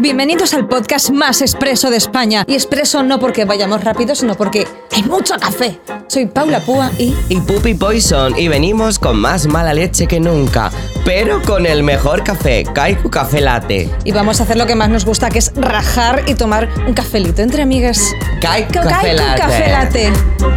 Bienvenidos 0.00 0.54
al 0.54 0.68
podcast 0.68 1.10
más 1.10 1.42
expreso 1.42 1.90
de 1.90 1.96
España. 1.96 2.44
Y 2.46 2.54
expreso 2.54 3.02
no 3.02 3.18
porque 3.18 3.44
vayamos 3.44 3.82
rápido, 3.82 4.14
sino 4.14 4.36
porque 4.36 4.68
hay 4.94 5.02
mucho 5.02 5.34
café. 5.40 5.80
Soy 6.06 6.26
Paula 6.26 6.60
Púa 6.60 6.92
y... 6.98 7.16
Y 7.28 7.40
Puppy 7.40 7.74
Poison, 7.74 8.38
y 8.38 8.46
venimos 8.46 9.00
con 9.00 9.18
más 9.18 9.48
mala 9.48 9.74
leche 9.74 10.06
que 10.06 10.20
nunca, 10.20 10.70
pero 11.04 11.42
con 11.42 11.66
el 11.66 11.82
mejor 11.82 12.22
café, 12.22 12.64
Kaiku 12.72 13.10
Café 13.10 13.40
Latte. 13.40 13.90
Y 14.04 14.12
vamos 14.12 14.38
a 14.38 14.44
hacer 14.44 14.56
lo 14.56 14.66
que 14.66 14.76
más 14.76 14.88
nos 14.88 15.04
gusta, 15.04 15.30
que 15.30 15.40
es 15.40 15.52
rajar 15.56 16.22
y 16.28 16.34
tomar 16.34 16.68
un 16.86 16.94
cafelito 16.94 17.42
entre 17.42 17.62
amigas. 17.62 18.00
Kaiku 18.40 18.74
Café 18.74 19.14
Latte. 19.14 19.40
Café 19.40 19.68
Latte. 19.68 20.10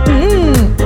Mm. 0.08 0.81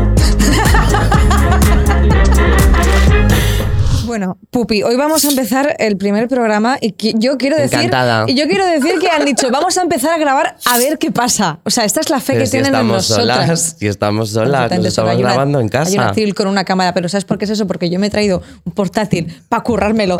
Bueno, 4.17 4.37
Pupi, 4.49 4.81
hoy 4.81 4.95
vamos 4.95 5.25
a 5.25 5.29
empezar 5.29 5.75
el 5.77 5.97
primer 5.97 6.29
programa 6.29 6.77
y 6.79 6.95
yo 7.19 7.35
quiero 7.37 7.57
decir 7.57 7.79
Encantada. 7.79 8.23
y 8.25 8.33
yo 8.33 8.47
quiero 8.47 8.65
decir 8.65 8.97
que 9.01 9.09
han 9.09 9.25
dicho 9.25 9.49
vamos 9.51 9.77
a 9.77 9.81
empezar 9.81 10.13
a 10.13 10.17
grabar 10.17 10.55
a 10.63 10.77
ver 10.77 10.97
qué 10.97 11.11
pasa. 11.11 11.59
O 11.65 11.69
sea, 11.69 11.83
esta 11.83 11.99
es 11.99 12.09
la 12.09 12.21
fe 12.21 12.27
Pero 12.31 12.39
que 12.39 12.45
si 12.45 12.51
tienen 12.51 12.67
en 12.69 12.75
estamos 12.75 13.09
nosotras. 13.09 13.39
solas, 13.45 13.75
si 13.77 13.87
estamos 13.87 14.29
solas, 14.29 14.71
nos 14.71 14.85
estamos 14.85 15.11
Hay 15.11 15.17
una- 15.17 15.27
grabando 15.33 15.59
en 15.59 15.65
Hay 15.65 15.69
casa. 15.69 15.91
una 16.01 16.13
Cyril 16.13 16.33
con 16.33 16.47
una 16.47 16.63
cámara, 16.63 16.93
pero 16.93 17.09
¿sabes 17.09 17.25
por 17.25 17.37
qué 17.37 17.43
es 17.43 17.51
eso? 17.51 17.67
Porque 17.67 17.89
yo 17.89 17.99
me 17.99 18.07
he 18.07 18.09
traído 18.09 18.41
un 18.63 18.71
portátil 18.71 19.35
para 19.49 19.63
currármelo 19.63 20.17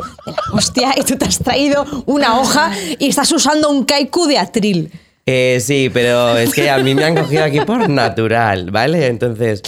hostia 0.52 0.94
y 0.98 1.04
tú 1.04 1.16
te 1.16 1.24
has 1.24 1.40
traído 1.40 1.86
una 2.06 2.38
hoja 2.42 2.72
y 3.00 3.08
estás 3.08 3.32
usando 3.32 3.70
un 3.70 3.86
kaiku 3.86 4.26
de 4.28 4.40
atril. 4.40 4.92
Eh, 5.26 5.60
sí, 5.66 5.90
pero 5.92 6.38
es 6.38 6.54
que 6.54 6.70
a 6.70 6.78
mí 6.80 6.94
me 6.94 7.06
han 7.06 7.16
cogido 7.16 7.46
aquí 7.46 7.62
por 7.62 7.90
natural, 7.90 8.70
¿vale? 8.72 9.08
Entonces, 9.08 9.62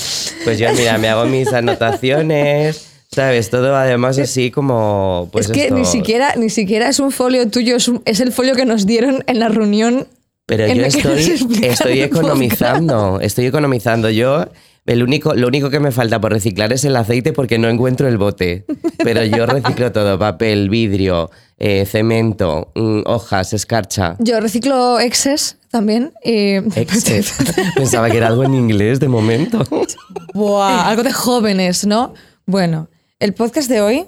pues 0.43 0.59
yo, 0.59 0.67
mira, 0.73 0.97
me 0.99 1.07
hago 1.09 1.25
mis 1.25 1.51
anotaciones, 1.51 2.86
¿sabes? 3.17 3.49
Todo 3.49 3.75
además 3.75 4.19
así 4.19 4.51
como... 4.51 5.27
Pues 5.31 5.47
es 5.47 5.51
que 5.51 5.71
ni 5.71 5.85
siquiera, 5.85 6.35
ni 6.35 6.51
siquiera 6.51 6.87
es 6.87 6.99
un 6.99 7.11
folio 7.11 7.49
tuyo, 7.49 7.75
es, 7.75 7.87
un- 7.87 8.01
es 8.05 8.19
el 8.19 8.31
folio 8.31 8.53
que 8.53 8.63
nos 8.65 8.85
dieron 8.85 9.23
en 9.25 9.39
la 9.39 9.49
reunión. 9.49 10.07
Pero 10.45 10.67
yo 10.71 10.83
estoy, 10.85 11.35
estoy 11.63 12.01
economizando, 12.01 13.19
estoy 13.19 13.47
economizando. 13.47 14.09
Yo, 14.11 14.45
el 14.85 15.01
único, 15.01 15.33
lo 15.33 15.47
único 15.47 15.71
que 15.71 15.79
me 15.79 15.91
falta 15.91 16.21
por 16.21 16.31
reciclar 16.31 16.71
es 16.71 16.85
el 16.85 16.95
aceite 16.95 17.33
porque 17.33 17.57
no 17.57 17.67
encuentro 17.69 18.07
el 18.07 18.19
bote. 18.19 18.65
Pero 19.03 19.23
yo 19.25 19.47
reciclo 19.47 19.91
todo, 19.91 20.19
papel, 20.19 20.69
vidrio, 20.69 21.31
eh, 21.57 21.85
cemento, 21.87 22.71
mm, 22.75 23.01
hojas, 23.05 23.51
escarcha. 23.53 24.15
Yo 24.19 24.39
reciclo 24.39 24.99
exes 24.99 25.57
también. 25.71 26.13
Exces. 26.23 27.33
Pensaba 27.75 28.09
que 28.11 28.17
era 28.17 28.27
algo 28.27 28.43
en 28.43 28.53
inglés 28.53 28.99
de 28.99 29.07
momento. 29.07 29.63
Buah, 30.35 30.87
algo 30.87 31.01
de 31.03 31.11
jóvenes, 31.11 31.85
¿no? 31.87 32.13
Bueno, 32.45 32.87
el 33.19 33.33
podcast 33.33 33.69
de 33.69 33.81
hoy. 33.81 34.05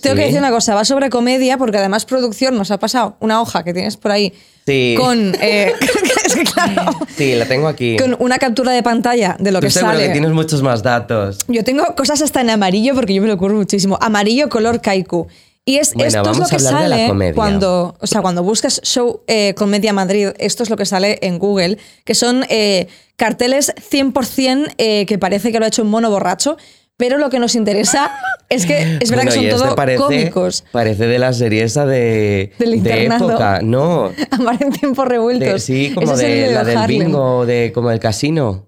Tengo 0.00 0.16
que 0.16 0.22
decir 0.22 0.38
una 0.38 0.50
cosa, 0.50 0.74
va 0.74 0.84
sobre 0.86 1.10
comedia, 1.10 1.58
porque 1.58 1.76
además 1.76 2.06
producción 2.06 2.56
nos 2.56 2.70
ha 2.70 2.78
pasado 2.78 3.16
una 3.20 3.42
hoja 3.42 3.62
que 3.62 3.74
tienes 3.74 3.96
por 3.98 4.10
ahí 4.12 4.32
Sí. 4.66 4.94
con. 4.96 5.34
eh, 5.40 5.74
es 6.26 6.34
que 6.34 6.44
claro. 6.44 6.92
Sí, 7.16 7.34
la 7.34 7.46
tengo 7.46 7.68
aquí. 7.68 7.96
Con 7.98 8.16
una 8.18 8.38
captura 8.38 8.72
de 8.72 8.82
pantalla 8.82 9.36
de 9.38 9.52
lo 9.52 9.60
Tú 9.60 9.66
que 9.66 9.70
seguro 9.70 9.92
sale. 9.92 10.06
que 10.06 10.12
tienes 10.12 10.30
muchos 10.30 10.62
más 10.62 10.82
datos. 10.82 11.44
Yo 11.48 11.62
tengo 11.62 11.94
cosas 11.94 12.22
hasta 12.22 12.40
en 12.40 12.50
amarillo 12.50 12.94
porque 12.94 13.12
yo 13.12 13.20
me 13.20 13.28
lo 13.28 13.34
ocurro 13.34 13.54
muchísimo. 13.56 13.98
Amarillo 14.00 14.48
color 14.48 14.80
kaiku. 14.80 15.26
Y 15.64 15.76
es, 15.76 15.94
Bueno, 15.94 16.08
esto 16.08 16.30
es 16.30 16.38
lo 16.38 16.46
que 16.46 16.58
sale 16.58 17.32
cuando, 17.34 17.94
o 18.00 18.06
sea, 18.06 18.20
cuando 18.20 18.42
buscas 18.42 18.80
show 18.82 19.20
eh, 19.28 19.54
Comedia 19.56 19.92
Madrid, 19.92 20.30
esto 20.38 20.62
es 20.64 20.70
lo 20.70 20.76
que 20.76 20.86
sale 20.86 21.18
en 21.22 21.38
Google, 21.38 21.78
que 22.04 22.14
son 22.16 22.44
eh, 22.48 22.88
carteles 23.16 23.72
100% 23.76 24.74
eh, 24.78 25.06
que 25.06 25.18
parece 25.18 25.52
que 25.52 25.58
lo 25.60 25.64
ha 25.64 25.68
hecho 25.68 25.82
un 25.82 25.90
mono 25.90 26.10
borracho, 26.10 26.56
pero 26.96 27.18
lo 27.18 27.30
que 27.30 27.38
nos 27.38 27.54
interesa 27.54 28.12
es 28.48 28.66
que 28.66 28.78
es 29.00 29.10
verdad 29.10 29.24
Bueno, 29.24 29.30
que 29.30 29.36
son 29.36 29.44
este 29.46 29.56
todo 29.64 29.74
parece, 29.74 29.98
cómicos. 30.02 30.64
Parece 30.72 31.06
de 31.06 31.18
la 31.18 31.32
serie 31.32 31.62
esa 31.64 31.86
de, 31.86 32.52
Del 32.58 32.82
de 32.82 33.06
época. 33.06 33.60
No. 33.62 34.10
Amar 34.30 34.62
en 34.62 34.70
tiempos 34.72 35.06
revueltos. 35.08 35.52
de- 35.52 35.58
sí, 35.58 35.92
como 35.94 36.12
Ese 36.12 36.26
de, 36.26 36.52
la 36.52 36.64
del 36.64 36.76
Harlem. 36.78 36.98
bingo, 37.06 37.46
de 37.46 37.72
como 37.74 37.90
el 37.90 37.98
casino. 37.98 38.66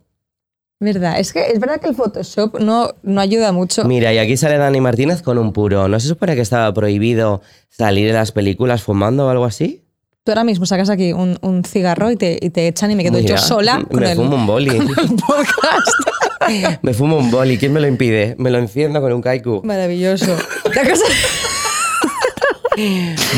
Verdad, 0.81 1.19
es 1.21 1.33
que 1.33 1.47
es 1.47 1.61
verdad 1.61 1.81
que 1.81 1.89
el 1.89 1.95
Photoshop 1.95 2.59
no, 2.61 2.91
no 3.03 3.21
ayuda 3.21 3.53
mucho. 3.53 3.85
Mira, 3.85 4.13
y 4.13 4.19
aquí 4.19 4.37
sale 4.37 4.59
Dani 4.59 4.81
Martínez 4.81 5.23
con 5.23 5.39
un 5.39 5.53
puro. 5.53 5.89
¿No 5.89 5.99
se 6.01 6.09
supone 6.09 6.35
que 6.35 6.43
estaba 6.43 6.75
prohibido 6.75 7.41
salir 7.71 8.09
en 8.09 8.15
las 8.15 8.33
películas 8.33 8.83
fumando 8.83 9.27
o 9.27 9.31
algo 9.31 9.45
así? 9.45 9.84
Tú 10.25 10.33
ahora 10.33 10.45
mismo 10.45 10.65
sacas 10.65 10.89
aquí 10.89 11.13
un, 11.13 11.37
un 11.43 11.65
cigarro 11.65 12.11
y 12.11 12.17
te, 12.17 12.39
y 12.41 12.49
te 12.49 12.67
echan 12.67 12.91
y 12.91 12.95
me 12.97 13.03
quedo 13.05 13.19
yo 13.19 13.37
sola 13.37 13.85
con 13.91 14.01
Me 14.01 14.13
el, 14.13 14.17
fumo 14.17 14.37
un 14.37 14.47
boli. 14.47 14.75
con 14.75 14.89
el 14.89 14.95
podcast. 15.27 16.79
me 16.81 16.95
fumo 16.95 17.19
un 17.19 17.31
boli. 17.31 17.59
¿Quién 17.59 17.75
me 17.75 17.81
lo 17.81 17.87
impide? 17.87 18.35
Me 18.39 18.51
lo 18.51 18.57
enciendo 18.57 19.03
con 19.03 19.13
un 19.13 19.21
kaiku. 19.21 19.61
Maravilloso. 19.65 20.35
La 20.75 20.89
cosa- 20.89 21.05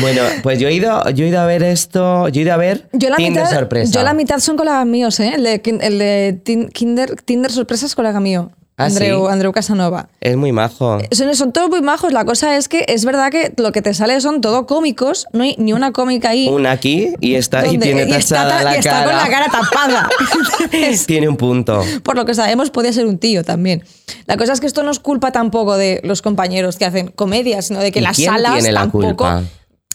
Bueno, 0.01 0.21
pues 0.41 0.59
yo 0.59 0.67
he 0.69 0.73
ido, 0.73 1.07
yo 1.09 1.25
he 1.25 1.27
ido 1.27 1.41
a 1.41 1.45
ver 1.45 1.61
esto. 1.61 2.29
Yo 2.29 2.39
he 2.39 2.43
ido 2.43 2.53
a 2.53 2.57
ver 2.57 2.87
Yo 2.93 3.09
la, 3.09 3.17
Tinder 3.17 3.43
mitad, 3.43 3.55
sorpresa. 3.55 3.91
yo 3.93 4.03
la 4.03 4.13
mitad 4.13 4.39
son 4.39 4.55
colegas 4.55 4.85
míos, 4.85 5.19
¿eh? 5.19 5.33
El 5.35 5.43
de, 5.43 5.61
el 5.81 5.99
de 5.99 6.41
tin- 6.43 6.69
Kinder, 6.69 7.17
Tinder 7.21 7.51
sorpresa 7.51 7.85
es 7.85 7.95
colega 7.95 8.21
mío. 8.21 8.49
¿Ah, 8.79 8.85
Andreu, 8.85 9.25
sí? 9.25 9.31
Andreu 9.33 9.51
Casanova. 9.51 10.07
Es 10.21 10.37
muy 10.37 10.51
majo. 10.51 10.99
Son, 11.11 11.35
son 11.35 11.51
todos 11.51 11.67
muy 11.69 11.81
majos. 11.81 12.13
La 12.13 12.25
cosa 12.25 12.55
es 12.57 12.67
que 12.67 12.85
es 12.87 13.05
verdad 13.05 13.31
que 13.31 13.51
lo 13.57 13.71
que 13.71 13.81
te 13.81 13.93
sale 13.95 14.21
son 14.21 14.39
todo 14.39 14.67
cómicos. 14.67 15.25
No 15.33 15.43
hay 15.43 15.55
ni 15.57 15.73
una 15.73 15.91
cómica 15.91 16.29
ahí. 16.29 16.47
Una 16.47 16.71
aquí 16.71 17.13
y 17.19 17.33
está 17.33 17.65
y 17.65 17.79
tiene 17.79 18.05
y 18.07 18.11
está 18.13 18.43
tachada 18.47 18.57
ta- 18.59 18.63
la 18.63 18.75
y 18.75 18.77
está 18.79 18.91
cara. 18.91 19.05
con 19.05 19.15
la 19.15 19.29
cara 19.29 19.45
tapada. 19.51 20.09
Tiene 21.07 21.27
un 21.27 21.37
punto. 21.37 21.81
por 22.03 22.15
lo 22.15 22.25
que 22.25 22.35
sabemos, 22.35 22.69
podía 22.69 22.93
ser 22.93 23.07
un 23.07 23.17
tío 23.17 23.43
también. 23.43 23.83
La 24.27 24.37
cosa 24.37 24.53
es 24.53 24.59
que 24.59 24.67
esto 24.67 24.83
no 24.83 24.91
es 24.91 24.99
culpa 24.99 25.31
tampoco 25.31 25.75
de 25.75 25.99
los 26.03 26.21
compañeros 26.21 26.77
que 26.77 26.85
hacen 26.85 27.07
comedia, 27.07 27.63
sino 27.63 27.79
de 27.79 27.91
que 27.91 27.99
¿Y 27.99 28.03
las 28.03 28.15
quién 28.15 28.31
salas 28.31 28.53
tiene 28.53 28.71
la 28.73 28.81
tampoco. 28.81 29.07
culpa? 29.07 29.43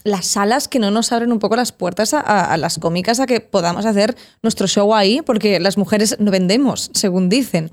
Las 0.05 0.27
salas 0.27 0.67
que 0.67 0.81
no 0.81 0.91
nos 0.91 1.13
abren 1.13 1.31
un 1.31 1.39
poco 1.39 1.55
las 1.55 1.71
puertas 1.71 2.15
a, 2.15 2.21
a- 2.21 2.53
a 2.53 2.57
las 2.57 2.79
cómicas 2.81 3.21
a 3.21 3.27
que 3.27 3.39
podamos 3.41 3.87
hacer 3.87 4.17
nuestro 4.43 4.67
show 4.67 4.93
ahí, 4.93 5.23
porque 5.23 5.61
las 5.61 5.79
mujeres 5.79 6.17
no 6.19 6.33
vendemos, 6.33 6.91
según 6.95 7.29
dicen. 7.29 7.71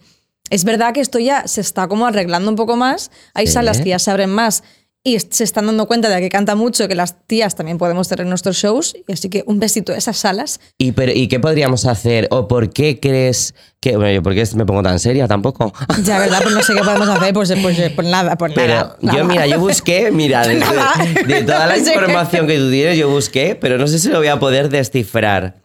Es 0.50 0.64
verdad 0.64 0.94
que 0.94 1.02
esto 1.02 1.20
ya 1.20 1.48
se 1.48 1.62
está 1.62 1.88
como 1.88 2.06
arreglando 2.06 2.50
un 2.50 2.56
poco 2.56 2.76
más. 2.76 3.12
Hay 3.34 3.48
Sí. 3.48 3.54
salas 3.54 3.80
que 3.82 3.90
ya 3.90 4.00
se 4.00 4.12
abren 4.12 4.30
más 4.30 4.64
y 5.02 5.18
se 5.18 5.46
están 5.46 5.66
dando 5.66 5.88
cuenta 5.88 6.10
de 6.10 6.20
que 6.20 6.28
canta 6.30 6.56
mucho, 6.56 6.88
que 6.90 6.94
las 6.96 7.26
tías 7.26 7.56
también 7.56 7.78
podemos 7.78 8.10
tener 8.10 8.26
nuestros 8.26 8.58
shows. 8.58 8.96
Y 9.08 9.14
así 9.14 9.30
que 9.30 9.44
un 9.48 9.58
besito 9.60 9.94
a 9.94 9.96
esas 9.98 10.18
salas. 10.18 10.60
¿Y, 10.78 10.92
pero, 10.92 11.14
¿Y 11.14 11.30
qué 11.30 11.40
podríamos 11.40 11.86
hacer? 11.86 12.28
¿O 12.32 12.50
por 12.50 12.70
qué 12.72 13.00
crees 13.00 13.56
que.? 13.80 13.96
Bueno, 13.96 14.12
yo, 14.12 14.22
¿por 14.22 14.34
qué 14.36 14.44
me 14.56 14.66
pongo 14.66 14.84
tan 14.84 15.00
seria 15.00 15.26
tampoco? 15.28 15.72
Ya, 16.04 16.20
¿verdad? 16.20 16.40
Pues 16.44 16.54
no 16.54 16.62
sé 16.64 16.74
qué 16.76 16.82
podemos 16.82 17.08
hacer, 17.08 17.34
pues, 17.34 17.54
pues, 17.62 17.92
pues 17.96 18.08
nada, 18.10 18.36
pues 18.38 18.52
Pero 18.54 18.74
nada. 18.74 18.98
yo, 19.18 19.24
mira, 19.24 19.48
yo 19.48 19.58
busqué, 19.60 20.12
mira, 20.12 20.46
de, 20.46 20.56
Nada. 20.56 20.92
de- 21.16 21.34
de 21.34 21.44
toda 21.44 21.66
la 21.68 21.78
información 21.78 22.46
que 22.46 22.58
tú 22.58 22.70
tienes, 22.70 22.98
yo 22.98 23.10
busqué, 23.10 23.56
pero 23.56 23.78
no 23.78 23.88
sé 23.88 24.00
si 24.00 24.10
lo 24.10 24.18
voy 24.18 24.28
a 24.28 24.38
poder 24.40 24.68
descifrar. 24.70 25.56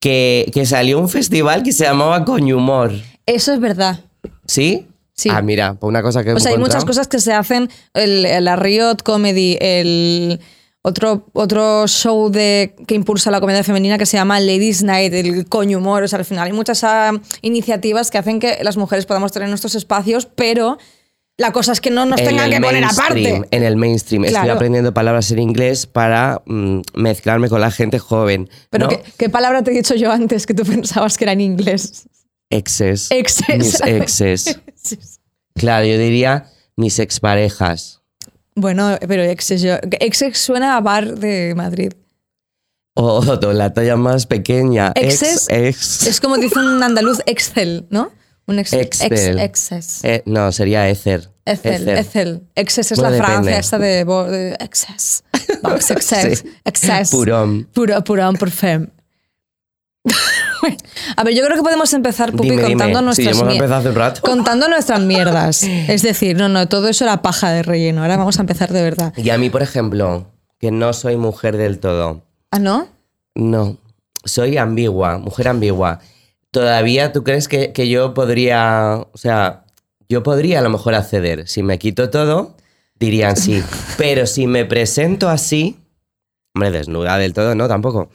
Que, 0.00 0.50
que 0.54 0.64
salió 0.64 0.98
un 0.98 1.08
festival 1.10 1.62
que 1.62 1.72
se 1.72 1.84
llamaba 1.84 2.24
Coñhumor. 2.24 2.92
Eso 3.26 3.52
es 3.52 3.60
verdad. 3.60 4.00
¿Sí? 4.46 4.86
Sí. 5.14 5.28
Ah, 5.30 5.42
mira, 5.42 5.74
pues 5.74 5.88
una 5.88 6.02
cosa 6.02 6.24
que. 6.24 6.32
O 6.32 6.40
sea, 6.40 6.52
hay 6.52 6.58
muchas 6.58 6.84
cosas 6.84 7.08
que 7.08 7.18
se 7.18 7.32
hacen. 7.32 7.68
El, 7.92 8.22
la 8.44 8.56
Riot 8.56 9.02
Comedy, 9.04 9.58
el 9.60 10.40
otro, 10.82 11.26
otro 11.34 11.86
show 11.86 12.30
de, 12.30 12.74
que 12.86 12.94
impulsa 12.94 13.30
la 13.30 13.40
comedia 13.40 13.62
femenina 13.62 13.98
que 13.98 14.06
se 14.06 14.16
llama 14.16 14.40
Ladies 14.40 14.82
Night, 14.82 15.12
el 15.12 15.46
coño 15.46 15.78
humor. 15.78 16.02
O 16.02 16.08
sea, 16.08 16.18
al 16.18 16.24
final 16.24 16.46
hay 16.46 16.52
muchas 16.54 16.84
ah, 16.84 17.12
iniciativas 17.42 18.10
que 18.10 18.18
hacen 18.18 18.40
que 18.40 18.58
las 18.62 18.78
mujeres 18.78 19.04
podamos 19.04 19.30
tener 19.30 19.50
nuestros 19.50 19.74
espacios, 19.74 20.24
pero 20.26 20.78
la 21.36 21.52
cosa 21.52 21.72
es 21.72 21.82
que 21.82 21.90
no 21.90 22.06
nos 22.06 22.20
En 22.20 22.28
tengan 22.28 22.50
que 22.50 22.60
poner 22.60 22.84
aparte. 22.84 23.42
En 23.50 23.62
el 23.62 23.76
mainstream. 23.76 24.24
Estoy 24.24 24.48
aprendiendo 24.48 24.94
palabras 24.94 25.30
en 25.30 25.40
inglés 25.40 25.86
para 25.86 26.40
mm, 26.46 26.80
mezclarme 26.94 27.50
con 27.50 27.60
la 27.60 27.70
gente 27.70 27.98
joven. 27.98 28.48
Pero 28.70 28.84
¿no? 28.84 28.90
¿qué, 28.90 29.02
qué 29.18 29.28
palabra 29.28 29.62
te 29.62 29.72
he 29.72 29.74
dicho 29.74 29.94
yo 29.96 30.10
antes 30.10 30.46
que 30.46 30.54
tú 30.54 30.64
pensabas 30.64 31.18
que 31.18 31.24
era 31.24 31.32
en 31.32 31.42
inglés? 31.42 32.08
Exes. 32.50 33.10
Exes. 33.10 33.58
Mis 33.58 33.80
exes. 33.84 34.60
Claro, 35.54 35.86
yo 35.86 35.98
diría 35.98 36.46
mis 36.76 36.98
exparejas. 36.98 38.00
Bueno, 38.54 38.98
pero 39.06 39.22
exes, 39.22 39.62
yo, 39.62 39.76
exes 40.00 40.38
suena 40.38 40.76
a 40.76 40.80
bar 40.80 41.16
de 41.18 41.54
Madrid. 41.54 41.92
O 42.94 43.22
la 43.52 43.72
talla 43.72 43.96
más 43.96 44.26
pequeña. 44.26 44.92
Exes. 44.94 45.46
Ex, 45.48 46.02
ex. 46.02 46.06
Es 46.06 46.20
como 46.20 46.36
dice 46.36 46.58
un 46.58 46.82
andaluz, 46.82 47.20
Excel, 47.26 47.86
¿no? 47.88 48.10
Un 48.46 48.58
ex, 48.58 48.72
Excel. 48.72 49.38
Ex, 49.38 49.72
exes. 49.72 50.04
Eh, 50.04 50.22
no, 50.26 50.50
sería 50.50 50.88
Ether. 50.88 51.30
Excel. 51.44 51.88
Excel. 51.88 52.42
Excess 52.56 52.92
es 52.92 52.98
Bueno, 52.98 53.10
la 53.12 53.16
depende. 53.16 53.52
Francia 53.52 53.58
esta 53.58 53.78
de, 53.78 54.04
de 54.04 54.56
excess. 54.60 55.24
Box 55.62 55.90
excess. 55.92 56.38
Sí. 56.40 56.48
Excess. 56.64 57.10
Purón. 57.10 57.68
Purón, 57.72 58.36
parfum. 58.36 58.88
A 61.16 61.24
ver, 61.24 61.34
yo 61.34 61.44
creo 61.44 61.56
que 61.56 61.62
podemos 61.62 61.92
empezar, 61.92 62.32
Pupi, 62.32 62.50
Dime, 62.50 62.62
dime. 62.62 62.74
contando 62.74 63.12
Sí, 63.12 63.24
nuestras 63.24 63.50
hemos 63.50 63.70
hace 63.70 63.88
un 63.88 63.94
rato. 63.94 64.20
Contando 64.22 64.68
nuestras 64.68 65.00
mierdas. 65.00 65.62
Es 65.88 66.02
decir, 66.02 66.36
no, 66.36 66.48
no, 66.48 66.68
todo 66.68 66.88
eso 66.88 67.04
era 67.04 67.22
paja 67.22 67.50
de 67.50 67.62
relleno. 67.62 68.02
Ahora 68.02 68.16
vamos 68.16 68.38
a 68.38 68.42
empezar 68.42 68.72
de 68.72 68.82
verdad. 68.82 69.12
Y 69.16 69.30
a 69.30 69.38
mí, 69.38 69.50
por 69.50 69.62
ejemplo, 69.62 70.26
que 70.58 70.70
no 70.70 70.92
soy 70.92 71.16
mujer 71.16 71.56
del 71.56 71.78
todo. 71.78 72.22
¿Ah, 72.50 72.58
no? 72.58 72.88
No, 73.34 73.76
soy 74.24 74.56
ambigua, 74.56 75.18
mujer 75.18 75.48
ambigua. 75.48 76.00
¿Todavía 76.50 77.12
tú 77.12 77.22
crees 77.22 77.48
que, 77.48 77.72
que 77.72 77.88
yo 77.88 78.12
podría, 78.12 79.06
o 79.12 79.18
sea, 79.18 79.64
yo 80.08 80.22
podría 80.22 80.58
a 80.58 80.62
lo 80.62 80.70
mejor 80.70 80.94
acceder? 80.94 81.46
Si 81.48 81.62
me 81.62 81.78
quito 81.78 82.10
todo, 82.10 82.56
dirían 82.98 83.36
sí. 83.36 83.62
Pero 83.96 84.26
si 84.26 84.46
me 84.46 84.64
presento 84.64 85.28
así, 85.28 85.76
Hombre, 86.54 86.70
desnuda 86.72 87.16
del 87.18 87.32
todo, 87.32 87.54
no, 87.54 87.68
tampoco. 87.68 88.10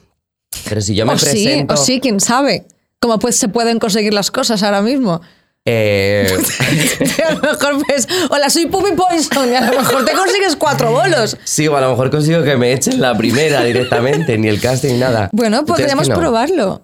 Pero 0.68 0.82
si 0.82 0.96
yo 0.96 1.06
me 1.06 1.14
o 1.14 1.18
sí, 1.18 1.26
presento. 1.26 1.74
o 1.74 1.78
sí, 1.78 2.00
quién 2.00 2.20
sabe. 2.20 2.66
¿Cómo 3.00 3.20
pues 3.20 3.36
se 3.36 3.48
pueden 3.48 3.80
conseguir 3.80 4.14
las 4.14 4.32
cosas 4.32 4.64
ahora 4.64 4.82
mismo? 4.82 5.22
eh, 5.68 6.28
a 7.28 7.34
lo 7.34 7.42
mejor 7.42 7.84
pues, 7.88 8.08
hola, 8.30 8.50
soy 8.52 8.68
Puppy 8.68 8.92
Poison 8.96 9.52
y 9.52 9.56
a 9.56 9.72
lo 9.72 9.80
mejor 9.80 10.06
te 10.06 10.14
consigues 10.14 10.56
cuatro 10.56 10.92
bolos. 10.92 11.38
sí, 11.44 11.68
o 11.68 11.76
a 11.76 11.82
lo 11.82 11.90
mejor 11.90 12.12
consigo 12.12 12.44
que 12.44 12.56
me 12.56 12.72
echen 12.72 13.02
la 13.02 13.18
primera 13.18 13.64
directamente, 13.64 14.38
ni 14.38 14.48
el 14.48 14.62
casting, 14.62 14.94
ni 14.94 15.00
nada. 15.00 15.30
Bueno, 15.34 15.66
¿Tú 15.66 15.74
crees 15.74 15.90
que 15.90 15.96
podríamos 15.96 16.10
no? 16.10 16.16
probarlo. 16.16 16.82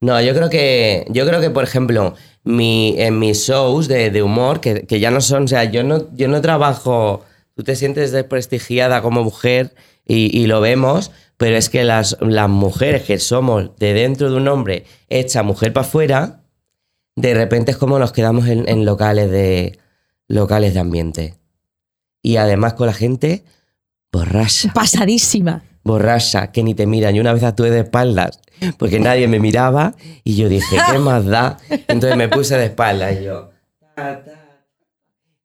No, 0.00 0.20
yo 0.20 0.34
creo 0.34 0.50
que, 0.50 1.06
yo 1.08 1.24
creo 1.26 1.40
que 1.40 1.50
por 1.50 1.62
ejemplo, 1.64 2.14
mi, 2.42 2.96
en 2.98 3.18
mis 3.18 3.46
shows 3.46 3.86
de, 3.88 4.10
de 4.10 4.22
humor, 4.22 4.60
que, 4.60 4.82
que 4.86 4.98
ya 5.00 5.10
no 5.12 5.20
son, 5.20 5.44
o 5.44 5.48
sea, 5.48 5.64
yo 5.64 5.84
no, 5.84 6.08
yo 6.14 6.26
no 6.28 6.40
trabajo, 6.40 7.24
tú 7.54 7.62
te 7.62 7.76
sientes 7.76 8.10
desprestigiada 8.12 9.02
como 9.02 9.22
mujer 9.22 9.72
y, 10.04 10.36
y 10.36 10.46
lo 10.46 10.60
vemos, 10.60 11.12
pero 11.36 11.56
es 11.56 11.68
que 11.68 11.84
las, 11.84 12.16
las 12.20 12.48
mujeres 12.48 13.02
que 13.02 13.18
somos 13.18 13.76
de 13.78 13.92
dentro 13.94 14.30
de 14.30 14.36
un 14.36 14.48
hombre 14.48 14.84
hecha 15.08 15.42
mujer 15.42 15.72
para 15.72 15.86
afuera, 15.86 16.40
de 17.14 17.34
repente 17.34 17.70
es 17.72 17.76
como 17.76 17.98
nos 17.98 18.12
quedamos 18.12 18.46
en, 18.48 18.68
en 18.68 18.84
locales 18.84 19.30
de 19.30 19.78
locales 20.28 20.74
de 20.74 20.80
ambiente. 20.80 21.34
Y 22.22 22.36
además 22.36 22.74
con 22.74 22.86
la 22.86 22.92
gente 22.92 23.44
borracha 24.10 24.72
Pasadísima. 24.72 25.62
borracha 25.84 26.50
que 26.52 26.62
ni 26.62 26.74
te 26.74 26.86
miran. 26.86 27.14
Y 27.14 27.20
una 27.20 27.32
vez 27.32 27.42
actué 27.42 27.70
de 27.70 27.80
espaldas 27.80 28.40
porque 28.78 28.98
nadie 28.98 29.28
me 29.28 29.38
miraba 29.38 29.94
y 30.24 30.34
yo 30.36 30.48
dije, 30.48 30.76
¿qué 30.90 30.98
más 30.98 31.26
da? 31.26 31.58
Entonces 31.88 32.16
me 32.16 32.28
puse 32.28 32.56
de 32.56 32.64
espaldas 32.66 33.16
y 33.20 33.24
yo... 33.24 33.50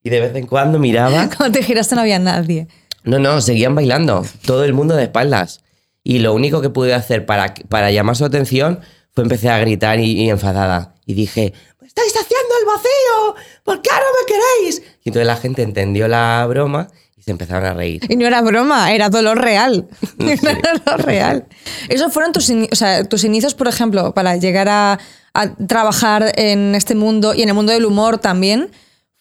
Y 0.03 0.09
de 0.09 0.19
vez 0.19 0.35
en 0.35 0.47
cuando 0.47 0.79
miraba. 0.79 1.29
Cuando 1.37 1.59
te 1.59 1.63
giraste 1.63 1.95
no 1.95 2.01
había 2.01 2.17
nadie. 2.19 2.67
No, 3.03 3.19
no, 3.19 3.39
seguían 3.41 3.75
bailando. 3.75 4.25
Todo 4.45 4.63
el 4.63 4.73
mundo 4.73 4.95
de 4.95 5.03
espaldas. 5.03 5.61
Y 6.03 6.19
lo 6.19 6.33
único 6.33 6.61
que 6.61 6.69
pude 6.69 6.93
hacer 6.93 7.25
para, 7.25 7.53
para 7.69 7.91
llamar 7.91 8.15
su 8.15 8.25
atención 8.25 8.79
fue 9.13 9.23
empezar 9.23 9.51
a 9.53 9.59
gritar 9.59 9.99
y, 9.99 10.11
y 10.23 10.29
enfadada. 10.29 10.95
Y 11.05 11.13
dije, 11.13 11.53
"¿Me 11.79 11.87
estáis 11.87 12.11
haciendo 12.15 12.53
el 12.59 12.65
vacío! 12.65 13.35
¿Por 13.63 13.81
qué 13.81 13.89
ahora 13.91 14.05
me 14.19 14.25
queréis? 14.33 14.81
Y 15.03 15.09
entonces 15.09 15.27
la 15.27 15.35
gente 15.37 15.61
entendió 15.61 16.07
la 16.07 16.45
broma 16.47 16.87
y 17.17 17.21
se 17.23 17.31
empezaron 17.31 17.65
a 17.65 17.73
reír. 17.73 18.01
Y 18.09 18.15
no 18.15 18.25
era 18.25 18.41
broma, 18.41 18.91
era 18.93 19.09
dolor 19.09 19.39
real. 19.39 19.87
Era 20.19 20.73
dolor 20.85 21.05
real. 21.05 21.45
Esos 21.89 22.11
fueron 22.11 22.31
tus, 22.31 22.49
ini- 22.49 22.69
o 22.71 22.75
sea, 22.75 23.03
tus 23.03 23.23
inicios, 23.23 23.53
por 23.53 23.67
ejemplo, 23.67 24.13
para 24.13 24.37
llegar 24.37 24.69
a, 24.69 24.97
a 25.33 25.55
trabajar 25.67 26.31
en 26.35 26.73
este 26.73 26.95
mundo 26.95 27.33
y 27.35 27.43
en 27.43 27.49
el 27.49 27.55
mundo 27.55 27.73
del 27.73 27.85
humor 27.85 28.17
también. 28.17 28.71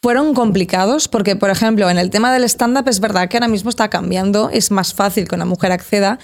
Fueron 0.02 0.32
complicados 0.32 1.08
porque, 1.08 1.36
por 1.36 1.50
ejemplo, 1.50 1.90
en 1.90 1.98
el 1.98 2.08
tema 2.08 2.32
del 2.32 2.44
stand-up 2.44 2.88
es 2.88 3.00
verdad 3.00 3.28
que 3.28 3.36
ahora 3.36 3.48
mismo 3.48 3.68
está 3.68 3.90
cambiando, 3.90 4.48
es 4.50 4.70
más 4.70 4.94
fácil 4.94 5.28
que 5.28 5.34
una 5.34 5.44
mujer 5.44 5.72
acceda, 5.72 6.18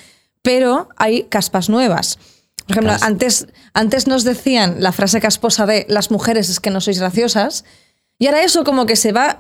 pero 0.46 0.88
hay 0.96 1.24
caspas 1.24 1.68
nuevas. 1.68 2.18
Por 2.66 2.70
ejemplo, 2.70 2.92
Cas- 2.92 3.02
antes, 3.02 3.46
antes 3.74 4.06
nos 4.06 4.22
decían 4.22 4.76
la 4.78 4.92
frase 4.92 5.20
casposa 5.20 5.66
de 5.66 5.86
las 5.88 6.12
mujeres 6.12 6.48
es 6.48 6.60
que 6.60 6.70
no 6.70 6.80
sois 6.80 7.00
graciosas, 7.00 7.64
y 8.18 8.26
ahora 8.26 8.42
eso 8.44 8.62
como 8.62 8.86
que 8.86 8.94
se 8.94 9.10
va 9.10 9.38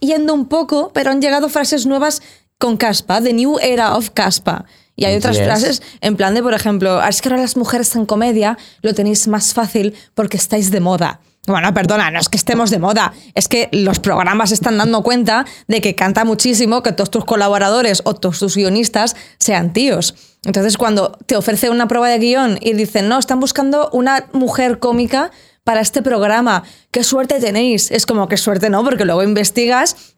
yendo 0.00 0.34
un 0.34 0.46
poco, 0.46 0.90
pero 0.92 1.10
han 1.12 1.20
llegado 1.22 1.48
frases 1.48 1.86
nuevas 1.86 2.20
con 2.58 2.76
caspa, 2.76 3.22
the 3.22 3.32
new 3.32 3.58
era 3.60 3.96
of 3.96 4.10
caspa. 4.10 4.64
Y 4.96 5.04
hay 5.04 5.16
otras 5.16 5.36
Yes. 5.36 5.44
frases 5.46 5.82
en 6.00 6.16
plan 6.16 6.34
de, 6.34 6.42
por 6.42 6.52
ejemplo, 6.52 7.00
"Ah, 7.00 7.08
es 7.08 7.22
que 7.22 7.28
ahora 7.28 7.40
las 7.40 7.56
mujeres 7.56 7.94
en 7.94 8.04
comedia 8.06 8.58
lo 8.82 8.92
tenéis 8.92 9.28
más 9.28 9.54
fácil 9.54 9.94
porque 10.14 10.36
estáis 10.36 10.70
de 10.72 10.80
moda. 10.80 11.20
Bueno, 11.46 11.72
perdona, 11.72 12.10
no 12.10 12.20
es 12.20 12.28
que 12.28 12.36
estemos 12.36 12.70
de 12.70 12.78
moda, 12.78 13.14
es 13.34 13.48
que 13.48 13.70
los 13.72 13.98
programas 13.98 14.52
están 14.52 14.76
dando 14.76 15.02
cuenta 15.02 15.46
de 15.68 15.80
que 15.80 15.94
canta 15.94 16.24
muchísimo 16.24 16.82
que 16.82 16.92
todos 16.92 17.10
tus 17.10 17.24
colaboradores 17.24 18.02
o 18.04 18.14
todos 18.14 18.38
tus 18.38 18.56
guionistas 18.56 19.16
sean 19.38 19.72
tíos. 19.72 20.14
Entonces, 20.44 20.76
cuando 20.76 21.12
te 21.26 21.36
ofrece 21.36 21.70
una 21.70 21.88
prueba 21.88 22.08
de 22.08 22.18
guion 22.18 22.58
y 22.60 22.74
dicen, 22.74 23.08
no, 23.08 23.18
están 23.18 23.40
buscando 23.40 23.88
una 23.92 24.26
mujer 24.32 24.78
cómica 24.78 25.30
para 25.64 25.80
este 25.80 26.02
programa, 26.02 26.62
qué 26.90 27.04
suerte 27.04 27.40
tenéis. 27.40 27.90
Es 27.90 28.06
como, 28.06 28.28
qué 28.28 28.36
suerte 28.36 28.70
no, 28.70 28.84
porque 28.84 29.04
luego 29.04 29.22
investigas 29.22 30.14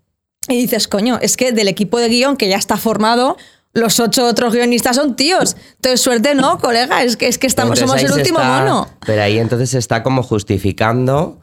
y 0.48 0.60
dices, 0.60 0.88
coño, 0.88 1.18
es 1.22 1.36
que 1.36 1.52
del 1.52 1.68
equipo 1.68 1.98
de 1.98 2.08
guion 2.08 2.36
que 2.36 2.48
ya 2.48 2.56
está 2.56 2.76
formado, 2.76 3.36
los 3.74 3.98
ocho 4.00 4.26
otros 4.26 4.52
guionistas 4.54 4.96
son 4.96 5.16
tíos. 5.16 5.56
Entonces, 5.76 6.00
suerte 6.00 6.34
no, 6.34 6.58
colega, 6.58 7.02
es 7.02 7.16
que, 7.16 7.28
es 7.28 7.38
que 7.38 7.46
estamos, 7.46 7.78
Entonces 7.78 8.00
somos 8.02 8.14
el 8.14 8.20
último 8.20 8.38
está- 8.40 8.58
mono. 8.60 8.88
Pero 9.06 9.22
ahí 9.22 9.38
entonces 9.38 9.70
se 9.70 9.78
está 9.78 10.02
como 10.02 10.22
justificando 10.22 11.40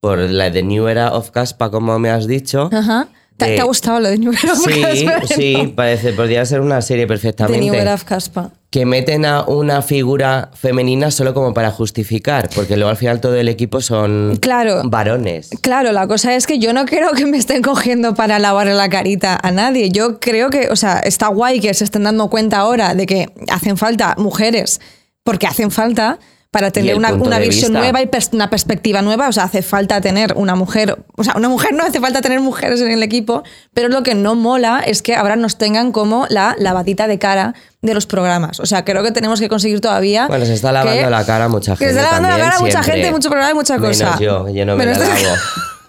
por 0.00 0.18
la 0.18 0.50
de 0.50 0.62
New 0.62 0.86
Era 0.88 1.12
of 1.14 1.30
Caspa, 1.30 1.70
como 1.70 1.98
me 1.98 2.10
has 2.10 2.26
dicho. 2.26 2.70
Ajá. 2.72 3.08
¿Te, 3.36 3.46
de- 3.50 3.54
te 3.56 3.60
ha 3.60 3.64
gustado 3.64 4.00
lo 4.00 4.08
de 4.08 4.18
New 4.18 4.30
of 4.32 4.36
Sí, 4.38 4.80
Caspa? 5.06 5.26
sí, 5.34 5.72
parece, 5.76 6.12
podría 6.12 6.44
ser 6.46 6.60
una 6.60 6.80
serie 6.82 7.02
De 7.04 7.08
perfectamente. 7.08 7.60
New 7.64 7.74
Era 7.74 7.94
of 7.94 8.04
Caspa. 8.04 8.50
Que 8.70 8.84
meten 8.84 9.24
a 9.24 9.42
una 9.44 9.80
figura 9.82 10.50
femenina 10.54 11.10
solo 11.10 11.32
como 11.34 11.54
para 11.54 11.70
justificar, 11.70 12.50
porque 12.54 12.76
luego 12.76 12.90
al 12.90 12.96
final 12.96 13.20
todo 13.20 13.34
el 13.36 13.48
equipo 13.48 13.80
son 13.80 14.36
Claro. 14.40 14.82
varones. 14.84 15.50
Claro, 15.62 15.92
la 15.92 16.06
cosa 16.06 16.34
es 16.34 16.46
que 16.46 16.58
yo 16.58 16.72
no 16.72 16.84
creo 16.84 17.12
que 17.12 17.24
me 17.26 17.36
estén 17.38 17.62
cogiendo 17.62 18.14
para 18.14 18.38
lavarle 18.38 18.74
la 18.74 18.88
carita 18.88 19.38
a 19.42 19.50
nadie. 19.50 19.90
Yo 19.90 20.18
creo 20.20 20.50
que, 20.50 20.68
o 20.70 20.76
sea, 20.76 20.98
está 20.98 21.28
guay 21.28 21.60
que 21.60 21.72
se 21.74 21.84
estén 21.84 22.02
dando 22.04 22.28
cuenta 22.28 22.58
ahora 22.58 22.94
de 22.94 23.06
que 23.06 23.28
hacen 23.50 23.76
falta 23.76 24.14
mujeres, 24.18 24.80
porque 25.22 25.46
hacen 25.46 25.70
falta 25.70 26.18
para 26.56 26.70
tener 26.70 26.96
una, 26.96 27.12
una 27.12 27.38
de 27.38 27.48
visión 27.48 27.72
vista. 27.72 27.78
nueva 27.80 28.00
y 28.00 28.06
pers- 28.06 28.30
una 28.32 28.48
perspectiva 28.48 29.02
nueva. 29.02 29.28
O 29.28 29.32
sea, 29.32 29.44
hace 29.44 29.60
falta 29.60 30.00
tener 30.00 30.32
una 30.36 30.54
mujer, 30.54 30.96
o 31.16 31.22
sea, 31.22 31.34
una 31.36 31.50
mujer 31.50 31.74
no 31.74 31.84
hace 31.84 32.00
falta 32.00 32.22
tener 32.22 32.40
mujeres 32.40 32.80
en 32.80 32.90
el 32.90 33.02
equipo, 33.02 33.42
pero 33.74 33.88
lo 33.90 34.02
que 34.02 34.14
no 34.14 34.34
mola 34.34 34.80
es 34.86 35.02
que 35.02 35.14
ahora 35.14 35.36
nos 35.36 35.58
tengan 35.58 35.92
como 35.92 36.24
la 36.30 36.56
lavadita 36.58 37.06
de 37.08 37.18
cara 37.18 37.54
de 37.82 37.92
los 37.92 38.06
programas. 38.06 38.58
O 38.60 38.64
sea, 38.64 38.86
creo 38.86 39.02
que 39.02 39.10
tenemos 39.12 39.38
que 39.38 39.50
conseguir 39.50 39.82
todavía. 39.82 40.28
Bueno, 40.28 40.46
se 40.46 40.54
está 40.54 40.72
lavando 40.72 41.02
que- 41.04 41.10
la 41.10 41.26
cara 41.26 41.48
mucha 41.48 41.72
que 41.76 41.84
gente. 41.84 41.92
se 41.94 42.00
está 42.00 42.10
lavando 42.20 42.28
la 42.28 42.34
también, 42.36 42.50
cara 42.50 42.60
mucha 42.64 42.82
gente, 42.82 43.10
mucho 43.10 43.28
programa 43.28 43.50
y 43.50 43.54
mucha 43.54 43.76
Menos 43.78 43.98
cosa. 44.02 44.18
yo, 44.18 44.48
yo 44.48 44.64
no 44.64 44.76
me 44.76 44.86
Menos 44.86 44.98
la 44.98 45.08
lavo. 45.08 45.34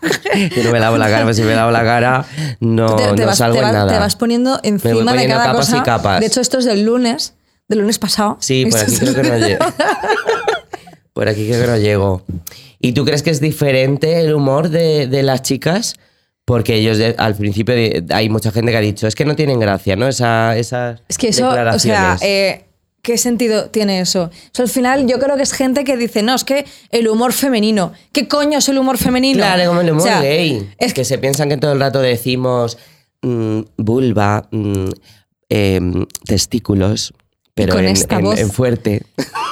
yo 0.56 0.64
no 0.64 0.72
me 0.72 0.80
lavo 0.80 0.98
la 0.98 1.06
cara, 1.08 1.22
pero 1.22 1.34
si 1.34 1.42
me 1.44 1.56
lavo 1.56 1.72
la 1.72 1.84
cara, 1.84 2.26
no, 2.60 2.96
te, 2.98 3.04
te 3.08 3.22
no 3.22 3.26
vas, 3.28 3.38
salgo 3.38 3.54
te 3.56 3.60
en 3.60 3.66
vas- 3.66 3.74
nada. 3.74 3.92
te 3.94 4.00
vas 4.00 4.16
poniendo 4.16 4.52
voy 4.52 4.60
encima 4.64 4.94
de 5.00 5.06
poniendo 5.06 5.36
cada 5.38 5.46
capas 5.46 5.66
cosa. 5.66 5.78
y 5.78 5.82
capas. 5.82 6.20
De 6.20 6.26
hecho, 6.28 6.42
esto 6.42 6.60
es 6.60 6.66
del 6.66 6.84
lunes, 6.84 7.34
del 7.68 7.80
lunes 7.80 7.98
pasado. 7.98 8.38
Sí, 8.40 8.66
por 8.70 8.80
aquí 8.80 8.96
creo 8.98 9.16
que 9.16 9.24
no 9.24 9.38
llego. 9.38 9.66
Por 11.18 11.28
aquí 11.28 11.48
creo 11.48 11.62
que 11.62 11.68
no 11.68 11.78
llego. 11.78 12.22
¿Y 12.80 12.92
tú 12.92 13.04
crees 13.04 13.24
que 13.24 13.32
es 13.32 13.42
diferente 13.42 14.20
el 14.20 14.36
humor 14.36 14.70
de, 14.70 15.08
de 15.08 15.24
las 15.24 15.42
chicas? 15.42 15.96
Porque 16.46 16.76
ellos 16.76 17.00
de- 17.00 17.16
al 17.18 17.34
principio 17.34 17.74
de- 17.74 18.06
hay 18.12 18.30
mucha 18.30 18.52
gente 18.52 18.72
que 18.72 18.78
ha 18.78 18.82
dicho, 18.82 19.08
es 19.08 19.16
que 19.16 19.26
no 19.26 19.36
tienen 19.36 19.60
gracia, 19.60 19.96
¿no? 19.96 20.08
Esa, 20.08 20.56
esas 20.56 21.02
Es 21.10 21.18
que 21.18 21.30
eso, 21.30 21.50
o 21.50 21.80
sea, 21.80 22.18
eh, 22.22 22.66
¿qué 23.02 23.18
sentido 23.18 23.72
tiene 23.72 24.00
eso? 24.00 24.26
O 24.26 24.32
sea, 24.54 24.64
al 24.66 24.70
final 24.70 25.08
yo 25.08 25.18
creo 25.18 25.36
que 25.38 25.42
es 25.42 25.54
gente 25.54 25.84
que 25.84 25.98
dice, 25.98 26.22
no, 26.22 26.36
es 26.36 26.44
que 26.44 26.66
el 26.92 27.08
humor 27.08 27.34
femenino. 27.34 27.94
¿Qué 28.12 28.28
coño 28.28 28.60
es 28.60 28.70
el 28.70 28.78
humor 28.78 29.00
femenino? 29.00 29.40
Claro, 29.40 29.70
como 29.70 29.82
el 29.82 29.90
humor 29.90 30.04
O 30.04 30.06
sea, 30.06 30.22
gay. 30.22 30.70
Es 30.78 30.94
que 30.94 31.04
se 31.04 31.18
piensan 31.18 31.50
que 31.50 31.58
todo 31.58 31.72
el 31.74 31.80
rato 31.80 32.00
decimos 32.00 32.78
mm, 33.24 33.62
vulva, 33.78 34.48
mm, 34.52 34.90
em, 35.50 36.06
testículos, 36.28 37.12
pero 37.58 37.74
con 37.74 37.84
en, 37.84 37.92
esta 37.92 38.16
en- 38.20 38.24
voz. 38.24 38.40
en 38.40 38.50
fuerte. 38.52 39.04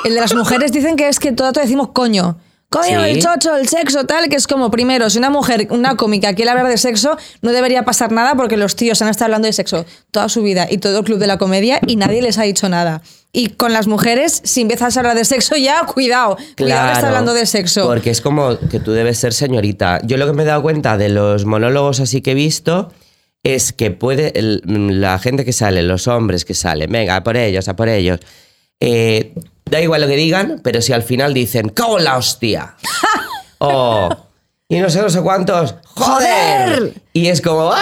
El 0.06 0.14
de 0.14 0.22
las 0.22 0.34
mujeres 0.34 0.72
dicen 0.72 0.96
que 0.96 1.10
es 1.10 1.20
que 1.20 1.32
todo 1.34 1.48
el 1.50 1.54
rato 1.56 1.60
decimos 1.62 1.90
coño. 1.94 2.38
Coño, 2.70 3.04
Sí. 3.04 3.10
el 3.12 3.22
chocho, 3.22 3.56
el 3.56 3.68
sexo, 3.70 4.06
tal, 4.06 4.28
que 4.28 4.36
es 4.36 4.48
como, 4.48 4.70
primero, 4.72 5.10
si 5.10 5.18
una 5.20 5.30
mujer, 5.30 5.68
una 5.70 5.96
cómica 5.96 6.34
quiere 6.34 6.50
hablar 6.52 6.68
de 6.68 6.78
sexo, 6.78 7.16
no 7.42 7.52
debería 7.52 7.86
pasar 7.86 8.12
nada 8.12 8.36
porque 8.36 8.58
los 8.58 8.76
tíos 8.76 9.02
han 9.02 9.08
estado 9.10 9.26
hablando 9.26 9.46
de 9.46 9.54
sexo 9.54 9.86
toda 10.12 10.28
su 10.30 10.42
vida 10.42 10.68
y 10.70 10.80
todo 10.80 11.00
el 11.00 11.06
club 11.06 11.20
de 11.20 11.28
la 11.28 11.38
comedia 11.38 11.80
y 11.88 11.96
nadie 11.96 12.22
les 12.22 12.38
ha 12.38 12.44
dicho 12.44 12.68
nada. 12.68 13.02
Y 13.32 13.50
con 13.50 13.72
las 13.72 13.88
mujeres, 13.88 14.42
si 14.44 14.62
empiezas 14.62 14.98
a 14.98 15.00
hablar 15.02 15.16
de 15.16 15.26
sexo, 15.26 15.56
ya, 15.58 15.86
cuidado, 15.86 16.36
cuidado 16.36 16.38
que 16.56 16.64
está 16.64 16.92
Claro, 16.94 17.08
hablando 17.08 17.34
de 17.34 17.46
sexo. 17.46 17.86
Porque 17.86 18.10
es 18.10 18.20
como 18.20 18.58
que 18.70 18.80
tú 18.80 18.92
debes 18.92 19.20
ser 19.20 19.34
señorita. 19.34 20.00
Yo 20.04 20.18
lo 20.18 20.26
que 20.26 20.34
me 20.34 20.44
he 20.44 20.46
dado 20.46 20.62
cuenta 20.64 20.98
de 20.98 21.10
los 21.10 21.46
monólogos 21.46 22.00
así 22.00 22.22
que 22.22 22.32
he 22.32 22.36
visto 22.36 22.92
es 23.46 23.72
que 23.72 23.92
puede 23.92 24.38
el- 24.38 24.62
la 24.66 25.18
gente 25.20 25.46
que 25.46 25.54
sale, 25.54 25.82
los 25.84 26.08
hombres 26.10 26.44
que 26.46 26.54
salen, 26.56 26.92
venga, 26.92 27.16
a 27.16 27.24
por 27.24 27.38
ellos, 27.38 27.68
a 27.70 27.76
por 27.76 27.88
ellos. 27.88 28.20
eh, 28.82 29.34
da 29.68 29.80
igual 29.82 30.02
lo 30.02 30.08
que 30.08 30.16
digan, 30.18 30.60
pero 30.64 30.82
si 30.82 30.92
al 30.94 31.02
final 31.04 31.34
dicen, 31.34 31.70
¡cago 31.70 31.98
en 31.98 32.04
la 32.04 32.18
hostia! 32.18 32.76
o, 33.60 34.10
y 34.68 34.80
no 34.80 34.90
sé, 34.90 35.02
no 35.02 35.10
sé 35.10 35.22
cuántos, 35.22 35.76
¡joder! 35.86 36.76
¡Joder! 36.76 36.94
Y 37.14 37.28
es 37.28 37.42
como, 37.42 37.72
¡ah! 37.72 37.82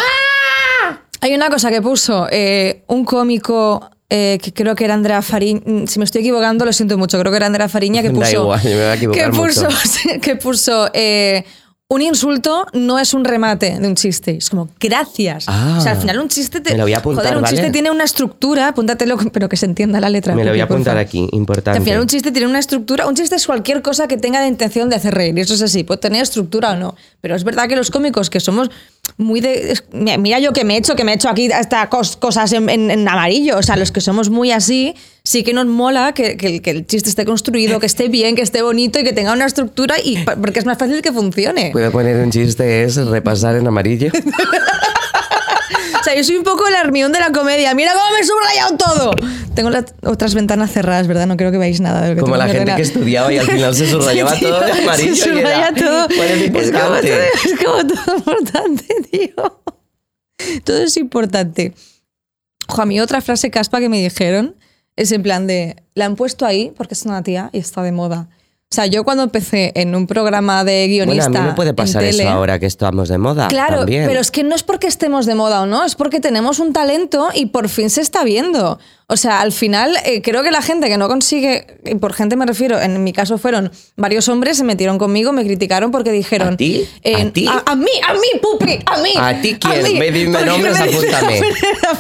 Hay 1.22 1.34
una 1.34 1.50
cosa 1.50 1.70
que 1.72 1.82
puso 1.82 2.28
eh, 2.32 2.84
un 2.88 3.06
cómico 3.06 3.90
eh, 4.10 4.38
que 4.42 4.54
creo 4.54 4.76
que 4.76 4.84
era 4.86 4.94
Andrea 4.94 5.22
Fariña. 5.22 5.62
Si 5.88 5.98
me 5.98 6.06
estoy 6.06 6.22
equivocando, 6.22 6.66
lo 6.66 6.74
siento 6.74 6.98
mucho. 6.98 7.18
Creo 7.20 7.32
que 7.32 7.38
era 7.38 7.48
Andrea 7.48 7.70
Fariña 7.70 8.02
que 8.02 8.10
Da 8.12 8.16
puso. 8.20 8.42
igual, 8.44 8.62
yo 8.62 8.70
me 8.70 8.76
voy 8.76 8.84
a 8.84 8.94
equivocar 8.96 9.32
que 9.32 9.38
puso, 9.38 9.64
mucho. 9.64 9.78
que 10.22 10.36
puso 10.36 10.90
eh, 10.94 11.46
un 11.94 12.02
insulto 12.02 12.66
no 12.74 12.98
es 13.00 13.14
un 13.14 13.24
remate 13.24 13.78
de 13.80 13.88
un 13.88 13.96
chiste. 13.96 14.38
Es 14.38 14.50
como, 14.50 14.70
gracias. 14.80 15.46
Ah, 15.48 15.76
o 15.78 15.82
sea, 15.82 15.92
al 15.94 15.98
final 16.00 16.20
un 16.20 16.28
chiste 16.30 16.60
te. 16.62 16.72
me 16.72 16.78
lo 16.78 16.84
voy 16.86 16.94
a 16.94 16.98
apuntar, 16.98 17.24
joder, 17.26 17.38
un 17.38 17.44
¿vale? 17.44 17.56
chiste 17.56 17.72
tiene 17.72 17.92
una 17.92 18.04
estructura, 18.04 18.70
apúntatelo, 18.70 19.18
pero 19.32 19.48
que 19.50 19.58
se 19.58 19.66
entienda 19.66 20.00
la 20.00 20.10
letra. 20.10 20.36
Me 20.36 20.44
lo 20.44 20.52
voy 20.52 20.60
a 20.60 20.64
apuntar 20.66 20.98
aquí, 20.98 21.28
importante. 21.32 21.78
Al 21.78 21.84
final 21.84 22.02
un 22.02 22.08
chiste 22.08 22.32
tiene 22.32 22.48
una 22.48 22.60
estructura. 22.60 23.08
Un 23.08 23.16
chiste 23.16 23.36
es 23.36 23.46
cualquier 23.46 23.82
cosa 23.82 24.08
que 24.08 24.18
tenga 24.18 24.40
la 24.40 24.48
intención 24.48 24.90
de 24.90 24.96
hacer 24.96 25.14
reír. 25.14 25.38
Y 25.38 25.42
eso 25.42 25.54
es 25.54 25.62
así, 25.62 25.84
puede 25.84 26.00
tener 26.00 26.22
estructura 26.24 26.72
o 26.72 26.76
no. 26.76 26.96
Pero 27.22 27.36
es 27.36 27.44
verdad 27.44 27.68
que 27.70 27.76
los 27.76 27.90
cómicos 27.92 28.30
que 28.30 28.40
somos 28.40 28.70
muy 29.18 29.42
de. 29.42 29.78
mira 29.92 30.40
yo 30.40 30.54
que 30.54 30.64
me 30.64 30.76
he 30.76 30.78
hecho, 30.78 30.96
que 30.96 31.04
me 31.04 31.12
he 31.12 31.16
hecho 31.16 31.30
aquí 31.30 31.52
hasta 31.52 31.90
cos- 31.90 32.18
cosas 32.18 32.52
en, 32.54 32.70
en- 32.70 32.90
en 32.92 33.08
amarillo. 33.08 33.58
O 33.58 33.64
sea, 33.64 33.76
los 33.76 33.92
que 33.92 34.02
somos 34.02 34.30
muy 34.30 34.52
así, 34.52 34.96
sí 35.24 35.44
que 35.44 35.54
nos 35.54 35.66
mola 35.68 36.14
que, 36.14 36.36
que 36.38 36.48
el- 36.48 36.62
que 36.62 36.72
el 36.72 36.88
chiste 36.88 37.10
esté 37.10 37.24
construido, 37.26 37.80
que 37.80 37.86
esté 37.86 38.08
bien, 38.10 38.36
que 38.36 38.42
esté 38.42 38.62
bonito 38.62 39.00
y 39.00 39.04
que 39.04 39.14
tenga 39.14 39.32
una 39.34 39.46
estructura. 39.46 39.96
y 40.04 40.18
Porque 40.42 40.60
es 40.60 40.66
más 40.66 40.78
fácil 40.78 41.02
que 41.02 41.12
funcione. 41.12 41.70
Puedo 41.84 41.92
poner 41.92 42.16
un 42.24 42.32
chiste, 42.32 42.84
es 42.84 42.96
repasar 42.96 43.58
en 43.58 43.68
amarillo. 43.68 44.10
O 46.00 46.04
sea, 46.04 46.16
yo 46.18 46.24
soy 46.26 46.36
un 46.36 46.44
poco 46.44 46.68
el 46.68 46.76
armión 46.76 47.14
de 47.14 47.20
la 47.22 47.32
comedia. 47.32 47.74
Mira 47.76 47.94
cómo 47.94 48.04
me 48.12 48.20
he 48.20 48.24
subrayado 48.26 48.76
todo. 48.76 49.12
Tengo 49.56 49.70
las 49.70 49.86
otras 50.04 50.36
ventanas 50.36 50.70
cerradas, 50.70 51.08
¿verdad? 51.08 51.28
No 51.28 51.38
creo 51.38 51.50
que 51.50 51.58
veáis 51.58 51.80
nada. 51.80 52.02
de 52.02 52.10
lo 52.10 52.16
que 52.16 52.22
Como 52.22 52.36
la 52.36 52.50
gente 52.50 52.76
que 52.76 52.82
estudiaba 52.82 53.32
y 53.32 53.38
al 53.38 53.46
final 53.46 53.74
se 53.74 53.88
subrayaba 53.90 54.38
todo 54.38 54.60
de 54.66 54.72
amarillo. 54.74 55.16
Se 55.16 55.30
subraya 55.30 55.74
todo. 55.74 56.08
¿cuál 56.14 56.30
es 56.30 56.72
como, 56.72 56.96
es 56.96 57.64
como 57.64 57.88
todo 57.88 58.18
importante, 58.18 58.86
tío. 59.10 59.62
Todo 60.66 60.84
es 60.84 60.98
importante. 60.98 61.74
Ojo, 62.68 62.82
a 62.82 62.86
mí 62.86 63.00
otra 63.00 63.22
frase 63.22 63.50
caspa 63.50 63.80
que 63.80 63.88
me 63.88 64.02
dijeron 64.02 64.58
es 64.98 65.14
en 65.14 65.24
plan 65.24 65.48
de, 65.48 65.78
la 65.96 66.04
han 66.04 66.18
puesto 66.18 66.46
ahí 66.46 66.74
porque 66.76 66.96
es 66.96 67.04
una 67.04 67.24
tía 67.24 67.50
y 67.54 67.60
está 67.60 67.82
de 67.82 67.94
moda. 67.94 68.28
O 68.74 68.76
sea, 68.76 68.88
yo 68.88 69.04
cuando 69.04 69.22
empecé 69.22 69.72
en 69.76 69.94
un 69.94 70.08
programa 70.08 70.64
de 70.64 70.88
Bueno, 70.88 71.12
guionista 71.12 71.38
a 71.38 71.44
mí 71.44 71.50
me 71.50 71.54
puede 71.54 71.76
pasar 71.76 72.02
tele, 72.02 72.24
eso 72.24 72.32
ahora 72.32 72.58
que 72.58 72.66
estamos 72.66 73.08
de 73.08 73.20
moda. 73.20 73.48
Claro, 73.48 73.82
también. 73.82 74.08
pero 74.08 74.20
es 74.20 74.32
que 74.32 74.44
no 74.44 74.56
es 74.56 74.64
porque 74.64 74.88
estemos 74.88 75.28
de 75.28 75.36
moda 75.36 75.62
o 75.62 75.68
no, 75.68 75.86
es 75.86 75.94
porque 75.94 76.20
tenemos 76.20 76.58
un 76.58 76.74
talento 76.74 77.30
y 77.36 77.46
por 77.46 77.70
fin 77.70 77.92
se 77.92 78.02
está 78.02 78.24
viendo. 78.24 78.80
O 79.08 79.18
sea, 79.18 79.42
al 79.42 79.52
final 79.52 79.96
eh, 80.06 80.24
creo 80.24 80.42
que 80.42 80.50
la 80.50 80.64
gente 80.64 80.88
que 80.88 80.98
no 80.98 81.08
consigue, 81.08 81.68
y 81.86 81.96
por 81.96 82.14
gente 82.14 82.36
me 82.36 82.48
refiero, 82.48 82.82
en 82.82 83.04
mi 83.04 83.12
caso 83.14 83.38
fueron 83.38 83.72
varios 83.96 84.30
hombres, 84.30 84.58
se 84.58 84.64
metieron 84.64 84.98
conmigo, 84.98 85.34
me 85.34 85.44
criticaron 85.44 85.92
porque 85.92 86.12
dijeron... 86.12 86.54
¿A 86.54 86.58
ti? 86.58 86.88
eh, 87.04 87.22
¿A 87.22 87.30
ti? 87.32 87.48
A, 87.48 87.76
mí, 87.76 87.92
a 88.08 88.14
mí, 88.14 88.40
pupi, 88.42 88.80
a 88.86 88.98
mí. 89.02 89.10
¿A 89.18 89.42
ti 89.42 89.58
quién? 89.60 89.84
mí. 89.84 90.00
Ve, 90.00 90.12
dime 90.12 90.44
nombres, 90.44 90.80
me 90.80 90.86
apúntame. 90.90 91.42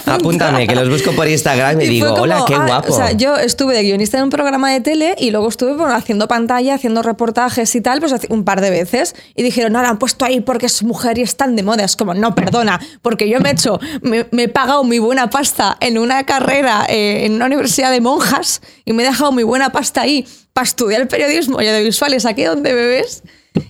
Apúntame, 0.06 0.68
que 0.68 0.75
los 0.75 0.89
busco 0.89 1.12
por 1.12 1.27
Instagram 1.27 1.82
y, 1.82 1.84
Y 1.84 1.88
digo, 1.89 2.10
como, 2.10 2.22
hola, 2.24 2.46
qué 2.48 2.56
ah, 2.56 2.65
guapo. 2.65 2.94
O 2.94 2.96
sea, 2.96 3.12
yo 3.12 3.36
estuve 3.36 3.75
de 3.75 3.84
guionista 3.84 4.18
en 4.18 4.24
un 4.24 4.30
programa 4.30 4.72
de 4.72 4.80
tele 4.80 5.15
y 5.20 5.30
luego 5.32 5.50
estuve 5.50 5.74
bueno, 5.74 5.94
haciendo 5.94 6.27
pantalla, 6.27 6.62
haciendo 6.70 7.01
reportajes 7.01 7.74
y 7.75 7.82
tal, 7.82 8.00
pues 8.00 8.13
un 8.29 8.43
par 8.43 8.62
de 8.62 8.70
veces. 8.70 9.15
Y 9.36 9.43
dijeron, 9.43 9.74
no, 9.74 9.82
la 9.82 9.89
han 9.89 10.00
puesto 10.00 10.25
ahí 10.25 10.41
porque 10.41 10.65
es 10.65 10.84
mujer 10.84 11.17
y 11.17 11.22
están 11.22 11.55
de 11.55 11.63
moda. 11.63 11.84
Es 11.84 11.96
como, 11.96 12.13
no, 12.13 12.36
perdona, 12.36 12.79
porque 13.01 13.29
yo 13.29 13.39
me 13.39 13.50
he 13.50 13.51
hecho, 13.53 13.79
me, 14.01 14.25
me 14.32 14.43
he 14.43 14.50
pagado 14.50 14.84
muy 14.84 15.00
buena 15.00 15.29
pasta 15.29 15.77
en 15.79 15.98
una 15.98 16.25
carrera 16.25 16.86
eh, 16.89 17.25
en 17.25 17.34
una 17.34 17.46
universidad 17.46 17.91
de 17.91 18.01
monjas 18.01 18.62
y 18.86 18.93
me 18.93 19.03
he 19.03 19.05
dejado 19.05 19.32
muy 19.32 19.43
buena 19.43 19.72
pasta 19.72 20.01
ahí 20.01 20.25
para 20.53 20.65
estudiar 20.65 21.08
periodismo 21.08 21.62
y 21.62 21.67
audiovisuales 21.67 22.25
aquí 22.25 22.43
donde 22.43 22.74
me 22.74 22.86
ves. 22.86 23.24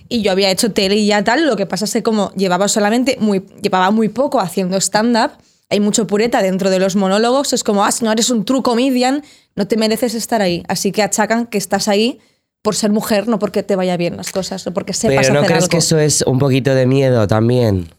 Y 0.08 0.22
yo 0.22 0.32
había 0.32 0.50
hecho 0.50 0.72
tele 0.72 0.96
y 0.96 1.06
ya 1.06 1.22
tal, 1.24 1.46
lo 1.46 1.56
que 1.56 1.66
pasa 1.66 1.84
es 1.84 1.92
que 1.92 2.02
como 2.02 2.32
llevaba 2.32 2.68
solamente 2.68 3.16
muy, 3.20 3.44
llevaba 3.60 3.90
muy 3.90 4.08
poco 4.08 4.40
haciendo 4.40 4.76
stand-up, 4.78 5.32
hay 5.70 5.80
mucho 5.80 6.06
pureta 6.06 6.42
dentro 6.42 6.70
de 6.70 6.78
los 6.78 6.96
monólogos, 6.96 7.52
es 7.52 7.64
como, 7.64 7.84
ah, 7.84 7.92
si 7.92 8.04
no 8.04 8.12
eres 8.12 8.30
un 8.30 8.44
true 8.44 8.62
comedian, 8.62 9.24
no 9.56 9.66
te 9.66 9.76
mereces 9.76 10.14
estar 10.14 10.40
ahí. 10.40 10.62
Así 10.68 10.92
que 10.92 11.02
achacan 11.02 11.46
que 11.46 11.58
estás 11.58 11.88
ahí 11.88 12.20
por 12.64 12.74
ser 12.74 12.90
mujer, 12.90 13.28
no 13.28 13.38
porque 13.38 13.62
te 13.62 13.76
vaya 13.76 13.98
bien 13.98 14.16
las 14.16 14.32
cosas, 14.32 14.66
o 14.66 14.72
porque 14.72 14.94
sepas 14.94 15.18
Pero 15.20 15.34
¿no 15.34 15.40
hacer 15.40 15.48
crees 15.48 15.64
algo. 15.64 15.70
que 15.70 15.76
eso 15.76 15.98
es 15.98 16.22
un 16.22 16.38
poquito 16.38 16.74
de 16.74 16.86
miedo 16.86 17.26
también? 17.28 17.90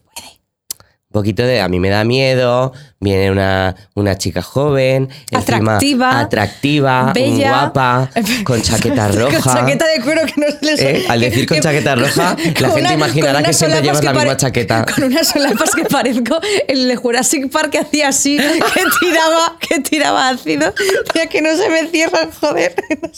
Un 1.08 1.22
poquito 1.22 1.44
de, 1.44 1.62
a 1.62 1.70
mí 1.70 1.80
me 1.80 1.90
da 1.90 2.04
miedo, 2.04 2.74
viene 3.00 3.30
una, 3.32 3.76
una 3.94 4.18
chica 4.18 4.42
joven, 4.42 5.08
encima 5.30 5.76
Atractiva, 5.76 6.20
atractiva, 6.20 7.14
bella. 7.14 7.50
guapa, 7.50 8.10
con 8.44 8.60
chaqueta 8.64 9.08
roja. 9.10 9.40
Con 9.40 9.54
chaqueta 9.54 9.86
de 9.88 10.02
cuero 10.02 10.22
que 10.26 10.34
no 10.42 10.48
se 10.50 10.66
les 10.66 10.82
¿Eh? 10.82 11.06
Al 11.10 11.20
decir 11.22 11.48
con 11.48 11.60
chaqueta 11.60 11.96
roja, 11.96 12.36
la 12.60 12.70
gente 12.72 12.94
imaginará 12.96 13.44
que 13.44 13.54
siempre 13.54 13.82
llevas 13.84 14.00
que 14.00 14.06
la 14.08 14.14
misma 14.14 14.36
chaqueta. 14.36 14.84
Con 14.94 15.04
unas 15.06 15.28
solapas 15.28 15.76
que 15.76 15.86
parezco 15.86 16.40
el 16.68 16.88
de 16.88 16.96
Jurassic 16.96 17.50
Park 17.52 17.70
que 17.70 17.80
hacía 17.80 18.08
así, 18.10 18.38
que 18.38 18.82
tiraba, 19.00 19.58
que 19.60 19.80
tiraba 19.80 20.28
ácido. 20.30 20.74
Tía, 21.14 21.28
que 21.28 21.42
no 21.44 21.56
se 21.56 21.70
me 21.70 21.88
cierran, 21.88 22.32
joder. 22.32 22.74
No 23.02 23.10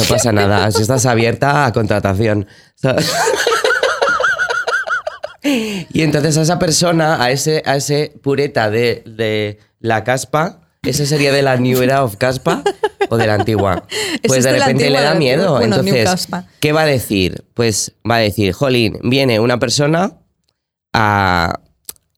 pasa 0.00 0.32
nada, 0.32 0.70
si 0.70 0.82
estás 0.82 1.04
abierta 1.06 1.66
a 1.66 1.72
contratación. 1.72 2.46
¿sabes? 2.74 3.12
Y 5.44 6.02
entonces 6.02 6.38
a 6.38 6.42
esa 6.42 6.58
persona, 6.58 7.22
a 7.22 7.30
ese, 7.30 7.62
a 7.66 7.76
ese 7.76 8.12
pureta 8.22 8.70
de, 8.70 9.02
de 9.06 9.58
la 9.80 10.04
caspa, 10.04 10.60
¿ese 10.82 11.04
sería 11.04 11.32
de 11.32 11.42
la 11.42 11.56
New 11.56 11.82
Era 11.82 12.04
of 12.04 12.16
Caspa 12.16 12.62
o 13.08 13.16
de 13.16 13.26
la 13.26 13.34
antigua? 13.34 13.84
Pues 14.24 14.38
es 14.38 14.44
de 14.44 14.52
repente 14.52 14.88
le 14.88 15.00
da 15.00 15.14
miedo. 15.14 15.56
Bueno, 15.56 15.80
Entonces. 15.80 16.28
¿qué 16.60 16.72
va 16.72 16.82
a 16.82 16.86
decir? 16.86 17.44
Pues 17.54 17.92
va 18.08 18.16
a 18.16 18.18
decir, 18.20 18.52
jolín, 18.52 18.98
viene 19.02 19.40
una 19.40 19.58
persona 19.58 20.12
a- 20.92 21.58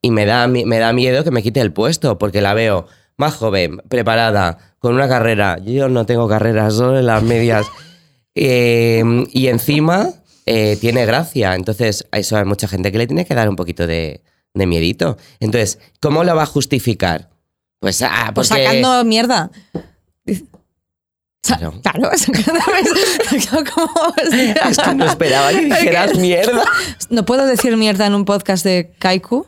y 0.03 0.11
me 0.11 0.27
da, 0.27 0.47
me 0.47 0.77
da 0.77 0.93
miedo 0.93 1.23
que 1.23 1.31
me 1.31 1.41
quite 1.41 1.61
el 1.61 1.73
puesto 1.73 2.19
porque 2.19 2.41
la 2.41 2.53
veo 2.53 2.87
más 3.17 3.35
joven, 3.35 3.77
preparada, 3.89 4.57
con 4.79 4.93
una 4.95 5.07
carrera. 5.07 5.57
Yo 5.63 5.89
no 5.89 6.05
tengo 6.05 6.27
carrera, 6.27 6.69
solo 6.71 6.99
en 6.99 7.05
las 7.07 7.23
medias. 7.23 7.65
Eh, 8.37 9.01
y 9.31 9.47
encima 9.47 10.09
eh, 10.45 10.75
tiene 10.81 11.05
gracia. 11.05 11.55
Entonces, 11.55 12.05
a 12.11 12.17
eso 12.17 12.35
hay 12.35 12.43
mucha 12.43 12.67
gente 12.67 12.91
que 12.91 12.97
le 12.97 13.07
tiene 13.07 13.25
que 13.25 13.33
dar 13.33 13.47
un 13.47 13.55
poquito 13.55 13.87
de, 13.87 14.19
de 14.53 14.65
miedito. 14.67 15.17
Entonces, 15.39 15.79
¿cómo 16.01 16.25
lo 16.25 16.35
va 16.35 16.43
a 16.43 16.45
justificar? 16.45 17.29
Pues, 17.79 18.01
ah, 18.01 18.31
Pues 18.35 18.49
porque- 18.49 18.65
sacando 18.65 19.05
mierda. 19.05 19.51
Claro. 21.43 21.75
Claro. 21.81 22.11
Es 22.11 22.25
que 24.77 24.95
no 24.95 25.05
esperaba 25.05 25.51
que 25.51 25.61
dijeras 25.65 26.17
mierda. 26.17 26.65
No 27.09 27.23
puedo 27.23 27.45
decir 27.45 27.77
mierda 27.77 28.05
en 28.05 28.15
un 28.15 28.25
podcast 28.25 28.65
de 28.65 28.93
Kaiku. 28.99 29.47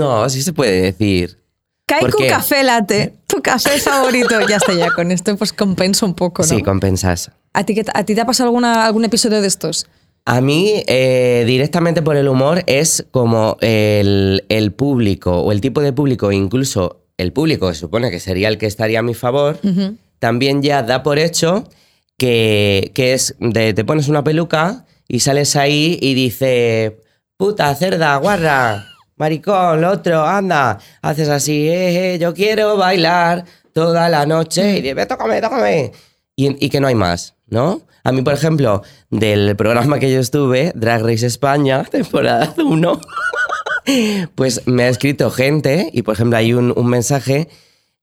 No, 0.00 0.28
sí 0.28 0.42
se 0.42 0.52
puede 0.52 0.80
decir. 0.80 1.38
¿Por 1.86 2.10
Kaiku? 2.10 2.26
Café 2.28 2.62
Latte, 2.62 3.14
tu 3.26 3.42
café 3.42 3.78
favorito. 3.80 4.40
Ya 4.48 4.56
está, 4.56 4.72
ya 4.72 4.92
con 4.92 5.10
esto 5.10 5.36
pues 5.36 5.52
compenso 5.52 6.06
un 6.06 6.14
poco, 6.14 6.42
¿no? 6.42 6.48
Sí, 6.48 6.62
compensas. 6.62 7.30
¿A 7.52 7.64
ti, 7.64 7.80
¿A 7.92 8.04
ti 8.04 8.14
te 8.14 8.20
ha 8.20 8.26
pasado 8.26 8.48
alguna, 8.48 8.86
algún 8.86 9.04
episodio 9.04 9.40
de 9.40 9.48
estos? 9.48 9.86
A 10.24 10.40
mí, 10.40 10.82
eh, 10.86 11.44
directamente 11.46 12.02
por 12.02 12.16
el 12.16 12.28
humor, 12.28 12.62
es 12.66 13.06
como 13.10 13.56
el, 13.60 14.44
el 14.48 14.72
público 14.72 15.40
o 15.40 15.50
el 15.50 15.60
tipo 15.60 15.80
de 15.80 15.92
público, 15.92 16.30
incluso 16.30 17.00
el 17.16 17.32
público 17.32 17.68
que 17.68 17.74
se 17.74 17.80
supone 17.80 18.10
que 18.10 18.20
sería 18.20 18.48
el 18.48 18.56
que 18.56 18.66
estaría 18.66 19.00
a 19.00 19.02
mi 19.02 19.14
favor, 19.14 19.58
también 20.18 20.62
ya 20.62 20.82
da 20.82 21.02
por 21.02 21.18
hecho 21.18 21.64
que, 22.16 22.92
que 22.94 23.14
es 23.14 23.34
de 23.40 23.74
te 23.74 23.84
pones 23.84 24.08
una 24.08 24.22
peluca 24.22 24.84
y 25.08 25.20
sales 25.20 25.56
ahí 25.56 25.98
y 26.00 26.14
dice, 26.14 27.00
puta, 27.36 27.74
cerda, 27.74 28.16
guarra, 28.16 28.86
maricón, 29.20 29.82
lo 29.82 29.90
otro, 29.90 30.24
anda, 30.24 30.78
haces 31.02 31.28
así, 31.28 31.68
eh, 31.68 32.14
eh, 32.14 32.18
yo 32.18 32.32
quiero 32.32 32.78
bailar 32.78 33.44
toda 33.74 34.08
la 34.08 34.24
noche 34.24 34.78
y 34.78 34.80
dices, 34.80 35.06
tócame, 35.06 35.42
tócame. 35.42 35.92
Y, 36.34 36.64
y 36.64 36.70
que 36.70 36.80
no 36.80 36.86
hay 36.88 36.94
más, 36.94 37.34
¿no? 37.46 37.82
A 38.02 38.12
mí, 38.12 38.22
por 38.22 38.32
ejemplo, 38.32 38.82
del 39.10 39.54
programa 39.56 39.98
que 39.98 40.10
yo 40.10 40.20
estuve, 40.20 40.72
Drag 40.74 41.02
Race 41.02 41.26
España, 41.26 41.84
temporada 41.90 42.54
1, 42.56 43.00
pues 44.34 44.66
me 44.66 44.84
ha 44.84 44.88
escrito 44.88 45.30
gente 45.30 45.90
y, 45.92 46.00
por 46.00 46.14
ejemplo, 46.14 46.38
hay 46.38 46.54
un, 46.54 46.72
un 46.74 46.86
mensaje 46.86 47.48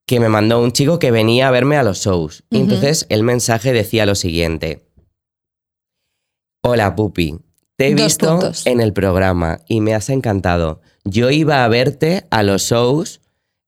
que 0.05 0.19
me 0.19 0.29
mandó 0.29 0.61
un 0.61 0.71
chico 0.71 0.99
que 0.99 1.09
venía 1.09 1.47
a 1.47 1.51
verme 1.51 1.77
a 1.77 1.83
los 1.83 1.97
shows. 1.97 2.43
Y 2.51 2.59
entonces 2.59 3.07
el 3.09 3.23
mensaje 3.23 3.73
decía 3.73 4.05
lo 4.05 4.13
siguiente. 4.13 4.85
Hola, 6.63 6.95
Pupi. 6.95 7.39
Te 7.75 7.87
he 7.87 7.95
Dos 7.95 8.05
visto 8.05 8.27
puntos. 8.29 8.65
en 8.65 8.81
el 8.81 8.91
programa 8.93 9.59
y 9.67 9.81
me 9.81 9.93
has 9.93 10.09
encantado. 10.09 10.81
Yo 11.09 11.29
iba 11.29 11.63
a 11.63 11.67
verte 11.69 12.25
a 12.29 12.43
los 12.43 12.63
shows 12.63 13.21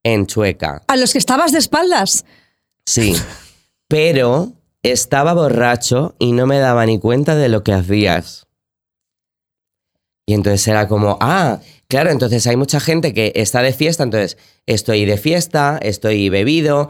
en 0.03 0.27
Chueca. 0.27 0.83
¿A 0.87 0.97
los 0.97 1.13
que 1.13 1.19
estabas 1.19 1.53
de 1.53 1.59
espaldas? 1.59 2.25
Sí. 2.85 3.15
Pero 3.87 4.53
estaba 4.83 5.33
borracho 5.33 6.15
y 6.19 6.33
no 6.33 6.45
me 6.47 6.59
daba 6.59 6.85
ni 6.85 6.99
cuenta 6.99 7.35
de 7.35 7.47
lo 7.47 7.63
que 7.63 7.71
hacías. 7.71 8.47
Y 10.25 10.33
entonces 10.33 10.67
era 10.67 10.87
como, 10.89 11.17
ah, 11.21 11.59
claro, 11.87 12.11
entonces 12.11 12.45
hay 12.45 12.57
mucha 12.57 12.81
gente 12.81 13.13
que 13.13 13.31
está 13.35 13.61
de 13.61 13.73
fiesta, 13.73 14.03
entonces 14.03 14.37
estoy 14.65 15.05
de 15.05 15.17
fiesta, 15.17 15.79
estoy 15.81 16.27
bebido, 16.29 16.89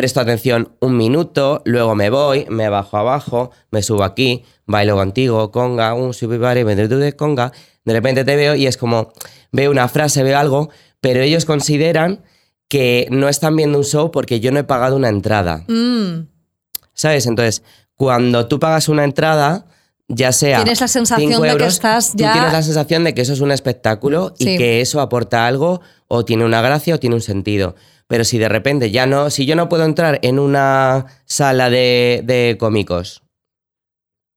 presto 0.00 0.18
atención 0.18 0.74
un 0.80 0.96
minuto, 0.96 1.60
luego 1.66 1.94
me 1.94 2.08
voy, 2.08 2.46
me 2.48 2.70
bajo 2.70 2.96
abajo, 2.96 3.50
me 3.70 3.82
subo 3.82 4.02
aquí, 4.02 4.44
bailo 4.64 4.96
contigo, 4.96 5.50
conga, 5.50 5.92
un 5.92 6.14
subibare, 6.14 6.64
me 6.64 6.74
de 6.74 7.14
conga, 7.14 7.52
de 7.84 7.92
repente 7.92 8.24
te 8.24 8.34
veo 8.34 8.54
y 8.54 8.66
es 8.66 8.78
como, 8.78 9.12
veo 9.52 9.70
una 9.70 9.88
frase, 9.88 10.22
veo 10.22 10.38
algo, 10.38 10.70
pero 11.02 11.20
ellos 11.20 11.44
consideran 11.44 12.22
que 12.66 13.08
no 13.10 13.28
están 13.28 13.56
viendo 13.56 13.76
un 13.76 13.84
show 13.84 14.10
porque 14.10 14.40
yo 14.40 14.52
no 14.52 14.60
he 14.60 14.64
pagado 14.64 14.96
una 14.96 15.10
entrada. 15.10 15.64
Mm. 15.68 16.28
¿Sabes? 16.94 17.26
Entonces, 17.26 17.62
cuando 17.94 18.46
tú 18.46 18.58
pagas 18.58 18.88
una 18.88 19.04
entrada, 19.04 19.66
ya 20.08 20.32
sea. 20.32 20.64
Tienes 20.64 20.80
la 20.80 20.88
sensación 20.88 21.42
de 21.42 21.56
que 21.58 21.66
estás 21.66 22.12
tú 22.12 22.16
ya- 22.16 22.32
tienes 22.32 22.52
la 22.54 22.62
sensación 22.62 23.04
de 23.04 23.12
que 23.12 23.20
eso 23.20 23.34
es 23.34 23.40
un 23.40 23.52
espectáculo 23.52 24.32
Sí. 24.38 24.54
y 24.54 24.56
que 24.56 24.80
eso 24.80 25.02
aporta 25.02 25.46
algo 25.46 25.82
o 26.08 26.24
tiene 26.24 26.46
una 26.46 26.62
gracia 26.62 26.94
o 26.94 26.98
tiene 26.98 27.16
un 27.16 27.20
sentido. 27.20 27.74
Pero 28.10 28.24
si 28.24 28.38
de 28.38 28.48
repente 28.48 28.90
ya 28.90 29.06
no, 29.06 29.30
si 29.30 29.46
yo 29.46 29.54
no 29.54 29.68
puedo 29.68 29.84
entrar 29.84 30.18
en 30.22 30.40
una 30.40 31.06
sala 31.26 31.70
de, 31.70 32.22
de 32.24 32.56
cómicos, 32.58 33.22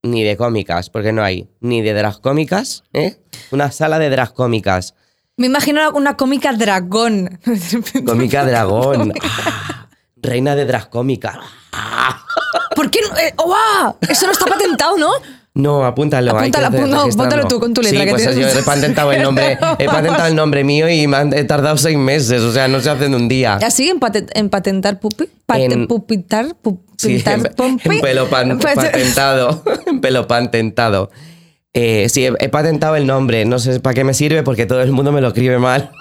ni 0.03 0.23
de 0.23 0.37
cómicas, 0.37 0.91
porque 0.91 1.11
no 1.11 1.23
hay, 1.23 1.49
ni 1.59 1.81
de 1.81 1.93
drag 1.93 2.21
cómicas, 2.21 2.83
¿eh? 2.93 3.17
Una 3.49 3.71
sala 3.71 3.97
de 3.97 4.11
drag 4.11 4.35
cómicas. 4.35 4.93
Me 5.37 5.47
imagino 5.47 5.89
una 5.93 6.15
cómica 6.15 6.53
dragón. 6.53 7.39
Cómica 8.05 8.45
dragón. 8.45 9.11
Ah, 9.23 9.89
reina 10.17 10.55
de 10.55 10.65
drag 10.65 10.91
cómica. 10.91 11.39
¿Por 12.75 12.91
qué 12.91 12.99
no? 13.01 13.17
Eh, 13.17 13.33
¡Oa! 13.37 13.95
Eso 14.07 14.27
no 14.27 14.33
está 14.33 14.45
patentado, 14.45 14.97
¿no? 14.97 15.13
No, 15.55 15.85
apúntalo. 15.85 16.31
hay 16.37 16.49
que 16.49 16.57
Apúntalo, 16.57 16.97
hacer- 17.03 17.13
apúntalo, 17.13 17.47
tú 17.47 17.59
con 17.59 17.73
tu 17.75 17.81
letra, 17.83 17.99
Sí, 17.99 18.05
que 18.05 18.11
pues 18.11 18.23
tienes- 18.27 18.53
yo 18.55 18.59
he 18.59 18.63
patentado 18.63 19.11
el 19.11 19.21
nombre, 19.21 19.55
he 19.79 19.85
patentado 19.85 20.27
el 20.27 20.35
nombre 20.35 20.63
mío 20.63 20.89
y 20.89 21.05
me 21.05 21.17
han 21.17 21.31
he 21.33 21.43
tardado 21.43 21.77
seis 21.77 21.95
meses, 21.97 22.41
o 22.41 22.51
sea, 22.51 22.67
no 22.67 22.79
se 22.79 22.89
hace 22.89 23.05
en 23.05 23.13
un 23.13 23.27
día. 23.27 23.55
Así 23.57 23.87
en, 23.87 23.99
pate- 23.99 24.25
en 24.33 24.49
patentar 24.49 24.99
pupi, 24.99 25.25
pate- 25.45 25.71
En- 25.71 25.87
pupitar, 25.87 26.47
pu- 26.63 26.79
Sí, 26.97 27.23
pompi. 27.55 27.87
en 27.97 28.01
pelo 28.01 28.27
pan- 28.29 28.57
Pues- 28.61 28.75
patentado. 28.75 29.63
en 29.85 30.01
pelo 30.01 30.27
patentado. 30.27 31.11
Eh, 31.73 32.07
sí, 32.09 32.25
he, 32.25 32.33
he 32.39 32.49
patentado 32.49 32.95
el 32.95 33.05
nombre. 33.05 33.45
No 33.45 33.59
sé 33.59 33.79
para 33.79 33.93
qué 33.93 34.03
me 34.03 34.13
sirve 34.15 34.41
porque 34.43 34.65
todo 34.65 34.81
el 34.81 34.91
mundo 34.91 35.11
me 35.11 35.21
lo 35.21 35.27
escribe 35.29 35.59
mal. 35.59 35.91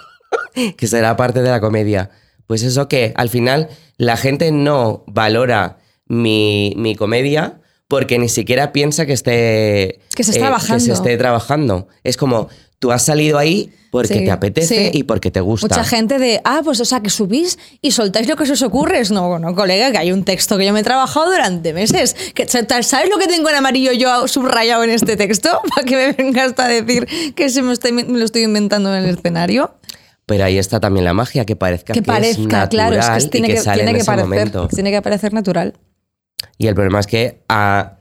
que 0.78 0.86
será 0.86 1.16
parte 1.16 1.42
de 1.42 1.50
la 1.50 1.60
comedia. 1.60 2.10
Pues 2.46 2.62
eso 2.62 2.88
que 2.88 3.12
al 3.16 3.28
final 3.28 3.68
la 3.98 4.16
gente 4.16 4.50
no 4.50 5.04
valora 5.06 5.76
mi, 6.06 6.72
mi 6.76 6.94
comedia 6.94 7.58
porque 7.92 8.18
ni 8.18 8.30
siquiera 8.30 8.72
piensa 8.72 9.04
que 9.04 9.12
esté... 9.12 9.82
eh, 9.82 9.98
Que 10.16 10.24
se 10.24 10.32
Que 10.32 10.38
trabajando. 10.38 10.82
se 10.82 10.92
esté 10.92 11.14
trabajando. 11.18 11.88
Es 12.04 12.16
como, 12.16 12.48
tú 12.78 12.90
has 12.90 13.04
salido 13.04 13.36
ahí 13.36 13.70
porque 13.90 14.14
Sí, 14.14 14.24
te 14.24 14.30
apetece 14.30 14.90
sí. 14.90 14.98
y 14.98 15.02
porque 15.02 15.30
te 15.30 15.40
gusta. 15.42 15.66
Mucha 15.68 15.84
gente 15.84 16.18
de, 16.18 16.40
ah, 16.44 16.62
pues 16.64 16.80
o 16.80 16.86
sea, 16.86 17.00
que 17.00 17.10
subís 17.10 17.58
y 17.82 17.90
soltáis 17.90 18.26
lo 18.26 18.36
que 18.36 18.46
se 18.46 18.52
os 18.54 18.62
ocurre. 18.62 19.02
No, 19.10 19.28
bueno, 19.28 19.54
colega, 19.54 19.92
que 19.92 19.98
hay 19.98 20.10
un 20.10 20.24
texto 20.24 20.56
que 20.56 20.64
yo 20.64 20.72
me 20.72 20.80
he 20.80 20.82
trabajado 20.82 21.30
durante 21.30 21.74
meses. 21.74 22.16
Que, 22.34 22.48
¿Sabes 22.48 23.10
lo 23.10 23.18
que 23.18 23.26
tengo 23.26 23.50
en 23.50 23.56
amarillo 23.56 23.92
yo 23.92 24.26
subrayado 24.26 24.84
en 24.84 24.90
este 24.90 25.18
texto? 25.18 25.60
Para 25.76 25.86
que 25.86 25.96
me 25.96 26.12
vengas 26.12 26.54
a 26.56 26.68
decir 26.68 27.06
que 27.36 27.50
se 27.50 27.60
me, 27.60 27.74
estoy- 27.74 27.92
me 27.92 28.04
lo 28.18 28.24
estoy 28.24 28.44
inventando 28.44 28.96
en 28.96 29.04
el 29.04 29.10
escenario. 29.18 29.74
Pero 30.24 30.44
ahí 30.44 30.56
está 30.56 30.80
también 30.80 31.04
la 31.04 31.12
magia, 31.12 31.44
que 31.44 31.56
parezca 31.56 31.92
Que 31.92 32.00
que, 32.00 32.06
parezca, 32.06 32.40
es 32.40 32.48
natural 32.48 32.70
claro, 32.94 33.16
es 33.18 33.24
que 33.24 33.26
y 33.26 33.30
tiene 33.30 33.48
que, 33.48 33.54
que, 33.56 33.60
sale 33.60 33.74
tiene 33.76 33.90
en 33.90 33.96
que 33.96 34.00
ese 34.00 34.06
parecer, 34.06 34.28
momento. 34.28 34.68
tiene 34.68 34.90
que 34.90 35.02
parecer 35.02 35.32
natural. 35.34 35.74
Y 36.58 36.66
el 36.68 36.74
problema 36.74 37.00
es 37.00 37.06
que 37.06 37.40
a, 37.48 37.98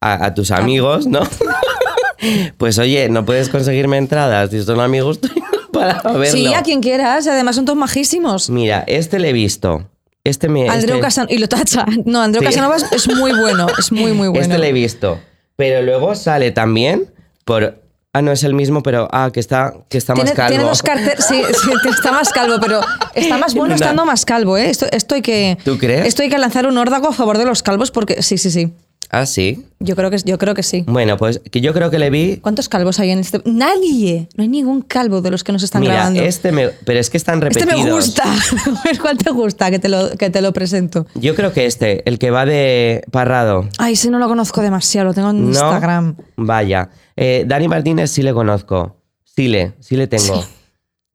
a- 0.00 0.24
a 0.26 0.34
tus 0.34 0.50
amigos, 0.50 1.06
¿no? 1.06 1.20
pues 2.56 2.78
oye, 2.78 3.08
no 3.08 3.24
puedes 3.24 3.48
conseguirme 3.48 3.96
entradas. 3.98 4.50
Si 4.50 4.62
son 4.62 4.80
amigos 4.80 5.20
tuyos 5.20 5.36
para 5.72 6.02
verlo. 6.12 6.26
Sí, 6.26 6.52
a 6.54 6.62
quien 6.62 6.80
quieras. 6.80 7.26
Además 7.26 7.56
son 7.56 7.64
todos 7.64 7.78
majísimos. 7.78 8.50
Mira, 8.50 8.84
este 8.86 9.18
le 9.18 9.30
he 9.30 9.32
visto. 9.32 9.88
Este 10.24 10.48
me. 10.48 10.68
Andreu 10.68 10.96
este, 10.96 11.00
Casanova. 11.00 11.32
Y 11.34 11.38
lo 11.38 11.48
tacha. 11.48 11.86
No, 12.04 12.20
Andreu 12.20 12.40
Sí. 12.42 12.46
Casanova 12.46 12.76
es- 12.76 12.90
es 12.92 13.08
muy 13.14 13.32
bueno. 13.38 13.66
Es 13.78 13.92
muy, 13.92 14.12
muy 14.12 14.28
bueno. 14.28 14.40
Este 14.42 14.58
le 14.58 14.68
he 14.68 14.72
visto. 14.72 15.20
Pero 15.56 15.82
luego 15.82 16.14
sale 16.14 16.50
también 16.50 17.12
por. 17.44 17.82
Ah, 18.14 18.22
no 18.22 18.32
es 18.32 18.42
el 18.42 18.54
mismo, 18.54 18.82
pero. 18.82 19.06
Ah, 19.12 19.30
que 19.32 19.38
está, 19.38 19.74
que 19.88 19.98
está 19.98 20.14
Tiene, 20.14 20.30
más 20.30 20.36
calvo. 20.36 20.48
tiene 20.48 20.64
dos. 20.64 20.82
Sí, 21.28 21.42
sí, 21.62 21.70
está 21.90 22.10
más 22.10 22.30
calvo, 22.30 22.56
pero 22.60 22.80
está 23.14 23.36
más 23.36 23.54
bueno 23.54 23.74
estando 23.74 24.04
más 24.06 24.24
calvo, 24.24 24.56
¿eh? 24.56 24.70
Esto, 24.70 24.86
esto 24.90 25.14
hay 25.14 25.22
que. 25.22 25.58
¿Tú 25.64 25.76
crees? 25.78 26.06
Esto 26.06 26.22
hay 26.22 26.30
que 26.30 26.38
lanzar 26.38 26.66
un 26.66 26.78
órdago 26.78 27.08
a 27.08 27.12
favor 27.12 27.36
de 27.38 27.44
los 27.44 27.62
calvos 27.62 27.90
porque. 27.90 28.22
Sí, 28.22 28.38
sí, 28.38 28.50
sí. 28.50 28.72
Ah, 29.10 29.24
sí. 29.24 29.64
Yo 29.80 29.96
creo 29.96 30.10
que, 30.10 30.18
yo 30.24 30.36
creo 30.36 30.54
que 30.54 30.62
sí. 30.62 30.84
Bueno, 30.86 31.16
pues 31.16 31.40
que 31.50 31.60
yo 31.62 31.72
creo 31.72 31.90
que 31.90 31.98
le 31.98 32.10
vi. 32.10 32.36
¿Cuántos 32.38 32.68
calvos 32.68 32.98
hay 33.00 33.10
en 33.10 33.20
este? 33.20 33.40
Nadie. 33.46 34.28
No 34.36 34.42
hay 34.42 34.48
ningún 34.48 34.82
calvo 34.82 35.22
de 35.22 35.30
los 35.30 35.44
que 35.44 35.52
nos 35.52 35.62
están 35.62 35.80
Mira, 35.80 35.94
grabando. 35.94 36.20
este 36.22 36.52
me. 36.52 36.68
Pero 36.68 37.00
es 37.00 37.08
que 37.08 37.16
están 37.16 37.42
Este 37.42 37.60
repetidos. 37.60 37.84
me 37.86 37.92
gusta. 37.92 38.24
¿Cuál 39.00 39.16
te 39.16 39.30
gusta? 39.30 39.70
Que 39.70 39.78
te 39.78 39.88
lo, 39.88 40.10
que 40.10 40.28
te 40.28 40.42
lo 40.42 40.52
presento. 40.52 41.06
Yo 41.14 41.34
creo 41.34 41.52
que 41.54 41.64
este, 41.64 42.06
el 42.08 42.18
que 42.18 42.30
va 42.30 42.44
de 42.44 43.02
Parrado. 43.10 43.66
Ay, 43.78 43.94
ese 43.94 44.10
no 44.10 44.18
lo 44.18 44.28
conozco 44.28 44.60
demasiado, 44.60 45.06
lo 45.08 45.14
tengo 45.14 45.30
en 45.30 45.42
¿No? 45.42 45.48
Instagram. 45.48 46.16
Vaya. 46.36 46.90
Eh, 47.16 47.44
Dani 47.46 47.66
Martínez 47.68 48.10
sí 48.10 48.22
le 48.22 48.34
conozco. 48.34 48.96
Sí 49.24 49.48
le, 49.48 49.72
sí 49.80 49.96
le 49.96 50.06
tengo. 50.06 50.44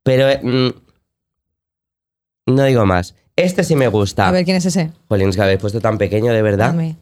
Pero 0.04 0.30
eh, 0.30 0.40
mm, 0.42 0.70
no 2.56 2.64
digo 2.64 2.86
más. 2.86 3.16
Este 3.36 3.64
sí 3.64 3.76
me 3.76 3.88
gusta. 3.88 4.28
A 4.28 4.32
ver, 4.32 4.46
¿quién 4.46 4.58
es 4.58 4.66
ese? 4.66 4.92
Jolín, 5.10 5.32
que 5.32 5.42
habéis 5.42 5.60
puesto 5.60 5.80
tan 5.82 5.98
pequeño, 5.98 6.32
de 6.34 6.42
verdad. 6.42 6.68
Dame. 6.68 6.96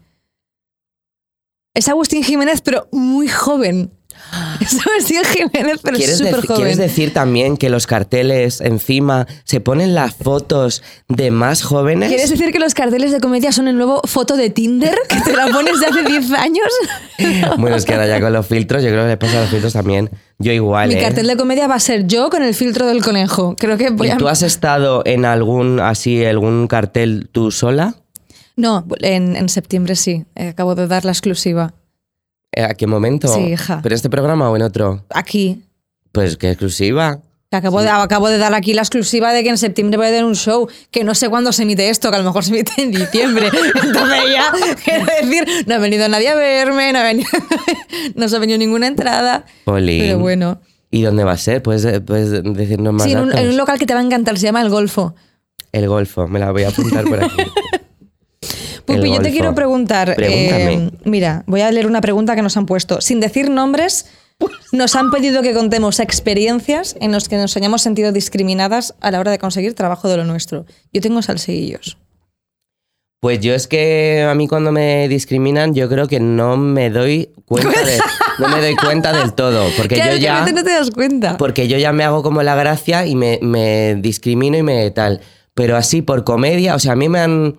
Es 1.74 1.88
Agustín 1.88 2.22
Jiménez, 2.24 2.62
pero 2.62 2.88
muy 2.92 3.28
joven. 3.30 3.92
Es 4.60 4.78
Agustín 4.86 5.22
Jiménez, 5.24 5.80
pero 5.82 5.98
¿Quieres, 5.98 6.18
súper 6.18 6.46
joven. 6.46 6.56
¿Quieres 6.56 6.78
decir 6.78 7.14
también 7.14 7.56
que 7.58 7.70
los 7.70 7.88
carteles 7.88 8.60
encima 8.62 9.26
se 9.46 9.62
ponen 9.62 9.96
las 9.96 10.14
fotos 10.14 10.84
de 11.08 11.32
más 11.32 11.64
jóvenes? 11.64 12.10
¿Quieres 12.10 12.30
decir 12.30 12.52
que 12.52 12.60
los 12.60 12.74
carteles 12.74 13.12
de 13.12 13.20
comedia 13.22 13.52
son 13.54 13.70
el 13.70 13.78
nuevo 13.78 14.02
foto 14.06 14.36
de 14.36 14.50
Tinder? 14.50 14.96
¿Que 15.08 15.22
te 15.22 15.34
la 15.34 15.48
pones 15.48 15.80
de 15.80 15.86
hace 15.86 16.04
10 16.04 16.32
años? 16.34 16.68
Bueno, 17.58 17.76
es 17.76 17.86
que 17.86 17.94
ahora 17.94 18.08
ya 18.08 18.20
con 18.20 18.34
los 18.34 18.48
filtros, 18.48 18.84
yo 18.84 18.90
creo 18.90 19.04
que 19.04 19.10
le 19.10 19.18
pasa 19.18 19.38
a 19.38 19.42
los 19.42 19.50
filtros 19.52 19.74
también. 19.74 20.10
Yo 20.40 20.52
igual, 20.52 20.90
Mi 20.90 20.96
¿eh? 20.96 21.02
cartel 21.02 21.28
de 21.28 21.38
comedia 21.38 21.68
va 21.68 21.76
a 21.76 21.80
ser 21.80 22.08
yo 22.08 22.30
con 22.30 22.42
el 22.42 22.56
filtro 22.56 22.88
del 22.88 23.04
conejo. 23.04 23.56
Creo 23.58 23.78
que 23.78 23.92
voy 23.92 24.08
¿Y 24.08 24.12
a... 24.12 24.18
tú 24.18 24.28
has 24.28 24.42
estado 24.42 25.04
en 25.06 25.26
algún 25.26 25.80
así, 25.80 26.26
algún 26.26 26.68
cartel 26.68 27.30
tú 27.32 27.52
sola? 27.52 27.96
No, 28.56 28.86
en, 29.00 29.36
en 29.36 29.50
septiembre 29.50 29.96
sí. 29.96 30.26
Eh, 30.36 30.50
Acabo 30.50 30.76
de 30.76 30.88
dar 30.88 31.06
la 31.06 31.12
exclusiva. 31.12 31.74
Eh, 32.52 32.64
¿A 32.64 32.74
qué 32.74 32.88
momento? 32.88 33.28
Sí, 33.28 33.42
hija. 33.54 33.80
¿Pero 33.82 33.96
este 33.96 34.10
programa 34.10 34.50
o 34.50 34.56
en 34.56 34.62
otro? 34.62 35.06
Aquí. 35.10 35.64
Pues 36.12 36.38
qué 36.38 36.50
exclusiva. 36.50 37.22
Acabo, 37.54 37.82
de, 37.82 37.90
acabo 37.90 38.30
de 38.30 38.38
dar 38.38 38.54
aquí 38.54 38.74
la 38.74 38.82
exclusiva 38.82 39.34
de 39.34 39.44
que 39.44 39.50
en 39.50 39.58
septiembre 39.58 39.98
voy 39.98 40.08
a 40.08 40.12
dar 40.12 40.24
un 40.24 40.36
show, 40.36 40.70
que 40.90 41.04
no 41.04 41.14
sé 41.14 41.28
cuándo 41.28 41.52
se 41.52 41.64
emite 41.64 41.90
esto, 41.90 42.10
que 42.10 42.16
a 42.16 42.20
lo 42.20 42.26
mejor 42.26 42.46
se 42.46 42.52
emite 42.52 42.82
en 42.82 42.92
diciembre. 42.92 43.48
Entonces 43.84 44.20
ya, 44.32 44.54
quiero 44.86 45.06
decir, 45.06 45.66
no 45.68 45.76
ha 45.76 45.78
venido 45.80 46.08
nadie 46.08 46.30
a 46.30 46.36
verme, 46.36 46.94
no, 46.94 47.00
ha 47.00 47.04
venido, 47.04 47.30
no 48.16 48.30
se 48.30 48.36
ha 48.38 48.40
venido 48.40 48.58
ninguna 48.58 48.88
entrada. 48.88 49.46
Jolín. 49.66 50.00
Pero 50.00 50.20
bueno. 50.20 50.62
¿Y 50.92 51.02
dónde 51.02 51.26
va 51.26 51.34
a 51.34 51.38
ser? 51.38 51.62
¿Puedes, 51.62 52.00
puedes 52.02 52.42
decirnos 52.42 52.94
más 52.94 53.04
Sí, 53.04 53.12
en 53.12 53.20
un, 53.20 53.38
en 53.38 53.50
un 53.50 53.58
local 53.58 53.78
que 53.78 53.86
te 53.86 53.94
va 53.94 54.00
a 54.00 54.04
encantar, 54.04 54.38
se 54.38 54.46
llama 54.46 54.62
El 54.62 54.70
Golfo. 54.70 55.16
El 55.74 55.90
Golfo, 55.90 56.30
me 56.30 56.40
la 56.40 56.52
voy 56.52 56.64
a 56.64 56.70
apuntar 56.70 57.04
por 57.04 57.22
aquí. 57.22 57.36
Pupi, 58.86 59.12
yo 59.12 59.22
te 59.22 59.32
quiero 59.32 59.56
preguntar. 59.56 60.16
Eh, 60.18 60.90
mira, 61.06 61.44
voy 61.48 61.62
a 61.62 61.72
leer 61.72 61.88
una 61.88 62.02
pregunta 62.02 62.36
que 62.36 62.42
nos 62.42 62.58
han 62.58 62.66
puesto. 62.66 63.02
Sin 63.02 63.20
decir 63.20 63.50
nombres, 63.50 64.08
nos 64.72 64.96
han 64.96 65.12
pedido 65.12 65.42
que 65.42 65.54
contemos 65.54 66.00
experiencias 66.00 66.96
en 67.00 67.12
las 67.12 67.30
que 67.30 67.38
nos 67.38 67.56
hayamos 67.58 67.82
sentido 67.82 68.12
discriminadas 68.12 68.96
a 69.02 69.12
la 69.12 69.20
hora 69.20 69.32
de 69.32 69.40
conseguir 69.40 69.74
trabajo 69.74 70.10
de 70.10 70.18
lo 70.18 70.26
nuestro. 70.26 70.66
Yo 70.94 71.02
tengo 71.02 71.22
salseillos. 71.22 71.98
Pues 73.22 73.40
yo 73.40 73.54
es 73.54 73.68
que 73.68 74.26
a 74.28 74.34
mí 74.34 74.48
cuando 74.48 74.72
me 74.72 75.08
discriminan, 75.08 75.76
yo 75.76 75.88
creo 75.88 76.08
que 76.08 76.20
no 76.20 76.58
me 76.58 76.90
doy 76.90 77.30
cuenta 77.46 77.84
de, 77.84 78.00
no 78.40 78.48
me 78.48 78.60
doy 78.60 78.76
cuenta 78.76 79.14
del 79.14 79.34
todo. 79.34 79.68
Porque 79.78 79.94
Claro, 79.94 80.14
yo 80.14 80.18
ya. 80.18 80.44
no 80.44 80.64
te 80.64 80.72
das 80.72 80.90
cuenta. 80.90 81.38
Porque 81.38 81.68
yo 81.68 81.78
ya 81.78 81.94
me 81.94 82.04
hago 82.04 82.24
como 82.24 82.42
la 82.42 82.56
gracia 82.56 83.06
y 83.06 83.16
me, 83.16 83.38
me 83.44 83.94
discrimino 84.00 84.58
y 84.58 84.64
me 84.64 84.90
tal. 84.90 85.22
Pero 85.54 85.78
así 85.78 86.02
por 86.02 86.24
comedia, 86.24 86.74
o 86.74 86.80
sea, 86.80 86.94
a 86.94 86.96
mí 86.96 87.10
me 87.10 87.20
han. 87.20 87.58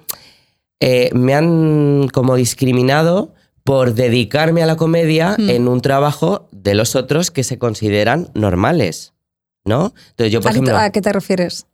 Eh, 0.83 1.11
me 1.15 1.35
han 1.35 2.09
como 2.13 2.35
discriminado 2.35 3.33
por 3.65 3.95
dedicarme 3.95 4.63
a 4.63 4.67
la 4.67 4.77
comedia 4.77 5.37
Hmm. 5.39 5.49
en 5.49 5.69
un 5.69 5.81
trabajo 5.81 6.49
de 6.51 6.75
los 6.75 6.97
otros 6.97 7.31
que 7.31 7.45
se 7.45 7.57
consideran 7.59 8.29
normales. 8.35 9.13
¿No? 9.65 9.95
Entonces 10.11 10.33
yo, 10.33 10.41
por 10.41 10.49
¿A, 10.49 10.53
ejemplo. 10.55 10.77
a 10.77 10.91
qué 10.91 11.01
te 11.01 11.13
refieres? 11.13 11.67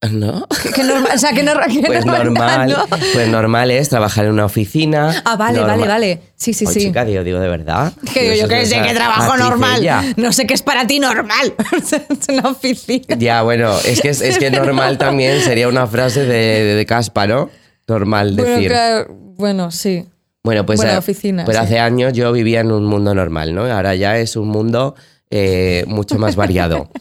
¿No? 0.10 0.46
¿Qué, 0.62 0.70
qué 0.70 0.82
normal, 0.84 1.10
o 1.14 1.18
sea, 1.18 1.32
que 1.32 1.42
no, 1.42 1.52
Pues 1.84 2.06
normal, 2.06 2.70
¿no? 2.70 2.86
pues 3.12 3.28
normal 3.28 3.70
es 3.70 3.88
trabajar 3.90 4.24
en 4.24 4.32
una 4.32 4.46
oficina. 4.46 5.22
Ah, 5.26 5.36
vale, 5.36 5.58
normal- 5.58 5.78
vale, 5.80 5.88
vale. 5.92 6.20
Sí, 6.36 6.54
sí, 6.54 6.64
Oye, 6.64 6.80
sí. 6.80 6.86
chica, 6.86 7.04
digo, 7.04 7.22
digo, 7.24 7.38
de 7.40 7.48
verdad. 7.48 7.92
que 8.14 8.22
digo, 8.22 8.34
yo 8.44 8.48
que 8.48 8.62
es 8.62 8.70
sé 8.70 8.80
que 8.80 8.94
trabajo 8.94 9.36
normal. 9.36 10.14
No 10.16 10.32
sé 10.32 10.46
qué 10.46 10.54
es 10.54 10.62
para 10.62 10.86
ti 10.86 11.00
normal. 11.00 11.52
es 11.76 12.28
una 12.28 12.48
oficina. 12.48 13.16
Ya, 13.18 13.42
bueno, 13.42 13.76
es 13.84 14.00
que, 14.00 14.08
es 14.10 14.38
que 14.38 14.50
normal 14.50 14.96
también 14.96 15.42
sería 15.42 15.68
una 15.68 15.86
frase 15.86 16.20
de, 16.24 16.64
de, 16.64 16.74
de 16.76 16.86
caspa, 16.86 17.26
¿no? 17.26 17.50
Normal 17.88 18.34
Bueno, 18.36 18.50
decir. 18.54 18.68
claro, 18.70 19.06
bueno, 19.36 19.70
sí. 19.70 20.04
Bueno, 20.44 20.64
pues 20.64 20.76
Bueno, 20.78 20.92
eh, 20.92 20.98
oficina, 20.98 21.44
pero 21.44 21.58
sí. 21.58 21.64
hace 21.64 21.78
años 21.80 22.12
yo 22.12 22.30
vivía 22.32 22.60
en 22.60 22.70
un 22.72 22.84
mundo 22.84 23.14
normal, 23.14 23.54
¿no? 23.54 23.64
Ahora 23.64 23.94
ya 23.94 24.18
es 24.18 24.36
un 24.36 24.48
mundo 24.48 24.94
eh, 25.30 25.84
mucho 25.88 26.18
más 26.18 26.36
variado. 26.36 26.88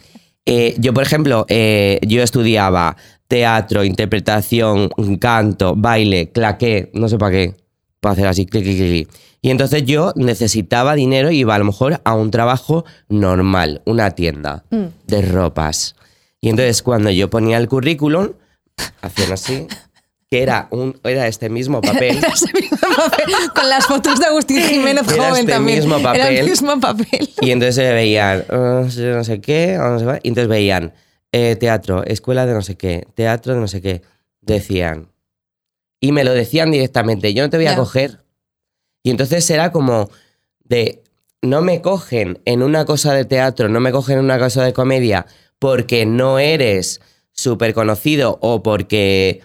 Eh, 0.49 0.75
yo, 0.79 0.93
por 0.93 1.03
ejemplo, 1.03 1.45
eh, 1.49 1.99
yo 2.07 2.23
estudiaba 2.23 2.95
teatro, 3.27 3.83
interpretación, 3.83 4.87
canto, 5.19 5.75
baile, 5.75 6.29
claqué, 6.31 6.89
no 6.93 7.09
sé 7.09 7.17
para 7.17 7.31
qué, 7.33 7.55
para 7.99 8.13
hacer 8.13 8.27
así, 8.27 8.45
clic, 8.45 8.63
clic, 8.63 8.77
clic. 8.77 9.09
Y 9.41 9.49
entonces 9.49 9.83
yo 9.83 10.13
necesitaba 10.15 10.95
dinero 10.95 11.31
y 11.31 11.39
iba 11.39 11.53
a 11.53 11.59
lo 11.59 11.65
mejor 11.65 11.99
a 12.05 12.15
un 12.15 12.31
trabajo 12.31 12.85
normal, 13.09 13.81
una 13.85 14.11
tienda 14.11 14.63
Mm. 14.69 14.85
de 15.05 15.21
ropas. 15.21 15.95
Y 16.39 16.47
entonces 16.47 16.81
cuando 16.81 17.11
yo 17.11 17.29
ponía 17.29 17.57
el 17.57 17.67
currículum, 17.67 18.29
hacían 19.01 19.33
así, 19.33 19.67
que 20.29 20.41
era, 20.43 20.67
un, 20.71 20.99
era 21.03 21.27
este 21.27 21.49
mismo 21.49 21.79
papel. 21.81 22.17
Era 22.17 22.27
ese 22.33 22.51
mismo 22.53 22.77
papel, 22.79 23.33
Con 23.55 23.69
las 23.69 23.85
fotos 23.85 24.19
de 24.19 24.25
Agustín 24.25 24.61
Jiménez 24.61 25.07
Era 25.07 25.23
joven 25.29 25.39
este 25.41 25.51
también. 25.53 25.79
mismo 25.79 25.97
Era 25.97 26.29
el 26.29 26.49
mismo 26.49 26.79
papel. 26.79 27.29
Y 27.41 27.51
entonces 27.51 27.75
se 27.75 27.93
veían, 27.93 28.43
"Ah, 28.49 28.81
no 28.85 29.23
sé- 29.23 29.39
qué, 29.41 29.77
ah, 29.79 29.89
no 29.91 29.99
sé 29.99 30.05
cuál", 30.05 30.19
y 30.23 30.27
entonces 30.29 30.49
veían 30.49 30.93
eh, 31.31 31.55
teatro, 31.57 32.03
escuela 32.05 32.45
de 32.45 32.53
no 32.53 32.61
sé 32.61 32.75
qué, 32.77 33.05
teatro 33.15 33.53
de 33.53 33.59
no 33.59 33.67
sé 33.67 33.81
qué. 33.81 34.01
Decían. 34.41 35.09
Y 35.99 36.11
me 36.11 36.23
lo 36.23 36.33
decían 36.33 36.71
directamente, 36.71 37.33
yo 37.33 37.43
no 37.43 37.49
te 37.49 37.57
voy 37.57 37.67
a 37.67 37.75
coger. 37.75 38.19
Y 39.03 39.09
entonces 39.09 39.49
era 39.49 39.71
como 39.71 40.09
de, 40.63 41.03
no 41.41 41.61
me 41.61 41.81
cogen 41.81 42.39
en 42.45 42.63
una 42.63 42.85
cosa 42.85 43.13
de 43.13 43.25
teatro, 43.25 43.67
no 43.69 43.79
me 43.79 43.91
cogen 43.91 44.19
en 44.19 44.25
una 44.25 44.39
cosa 44.39 44.63
de 44.63 44.73
comedia, 44.73 45.25
porque 45.59 46.05
no 46.05 46.39
eres 46.39 47.01
súper 47.31 47.73
conocido 47.73 48.37
o 48.41 48.61
porque 48.63 49.41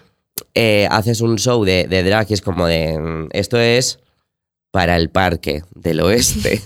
eh, 0.53 0.87
haces 0.91 1.21
un 1.21 1.37
show 1.37 1.63
de, 1.63 1.87
de 1.87 2.03
drag 2.03 2.27
y 2.29 2.33
es 2.33 2.41
como 2.41 2.67
de, 2.67 2.97
"Mm, 2.99 3.29
esto 3.31 3.59
es 3.59 3.99
para 4.71 4.95
el 4.95 5.09
parque 5.09 5.63
del 5.75 5.99
oeste. 6.01 6.61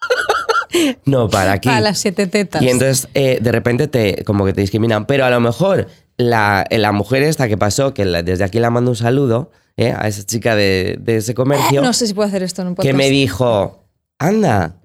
no, 1.04 1.28
para 1.28 1.52
aquí. 1.52 1.68
A 1.68 1.80
las 1.80 1.98
siete 1.98 2.26
tetas. 2.26 2.62
Y 2.62 2.68
entonces 2.68 3.08
eh, 3.14 3.38
de 3.40 3.52
repente 3.52 3.88
te 3.88 4.24
como 4.24 4.44
que 4.44 4.52
te 4.52 4.60
discriminan. 4.60 5.06
Pero 5.06 5.24
a 5.24 5.30
lo 5.30 5.40
mejor 5.40 5.88
la, 6.16 6.64
la 6.70 6.92
mujer 6.92 7.22
esta 7.22 7.48
que 7.48 7.56
pasó, 7.58 7.92
que 7.94 8.04
la- 8.04 8.22
desde 8.22 8.44
aquí 8.44 8.58
la 8.60 8.70
mando 8.70 8.90
un 8.90 8.96
saludo 8.96 9.50
eh, 9.76 9.92
a 9.96 10.08
esa 10.08 10.24
chica 10.24 10.54
de, 10.56 10.96
de 11.00 11.16
ese 11.18 11.34
comercio, 11.34 11.82
No 11.82 11.92
sé 11.92 12.06
si 12.06 12.14
puedo 12.14 12.28
hacer 12.28 12.42
esto 12.42 12.62
en 12.62 12.68
un 12.68 12.74
que 12.74 12.82
podcast. 12.82 12.96
me 12.96 13.10
dijo, 13.10 13.84
anda, 14.18 14.76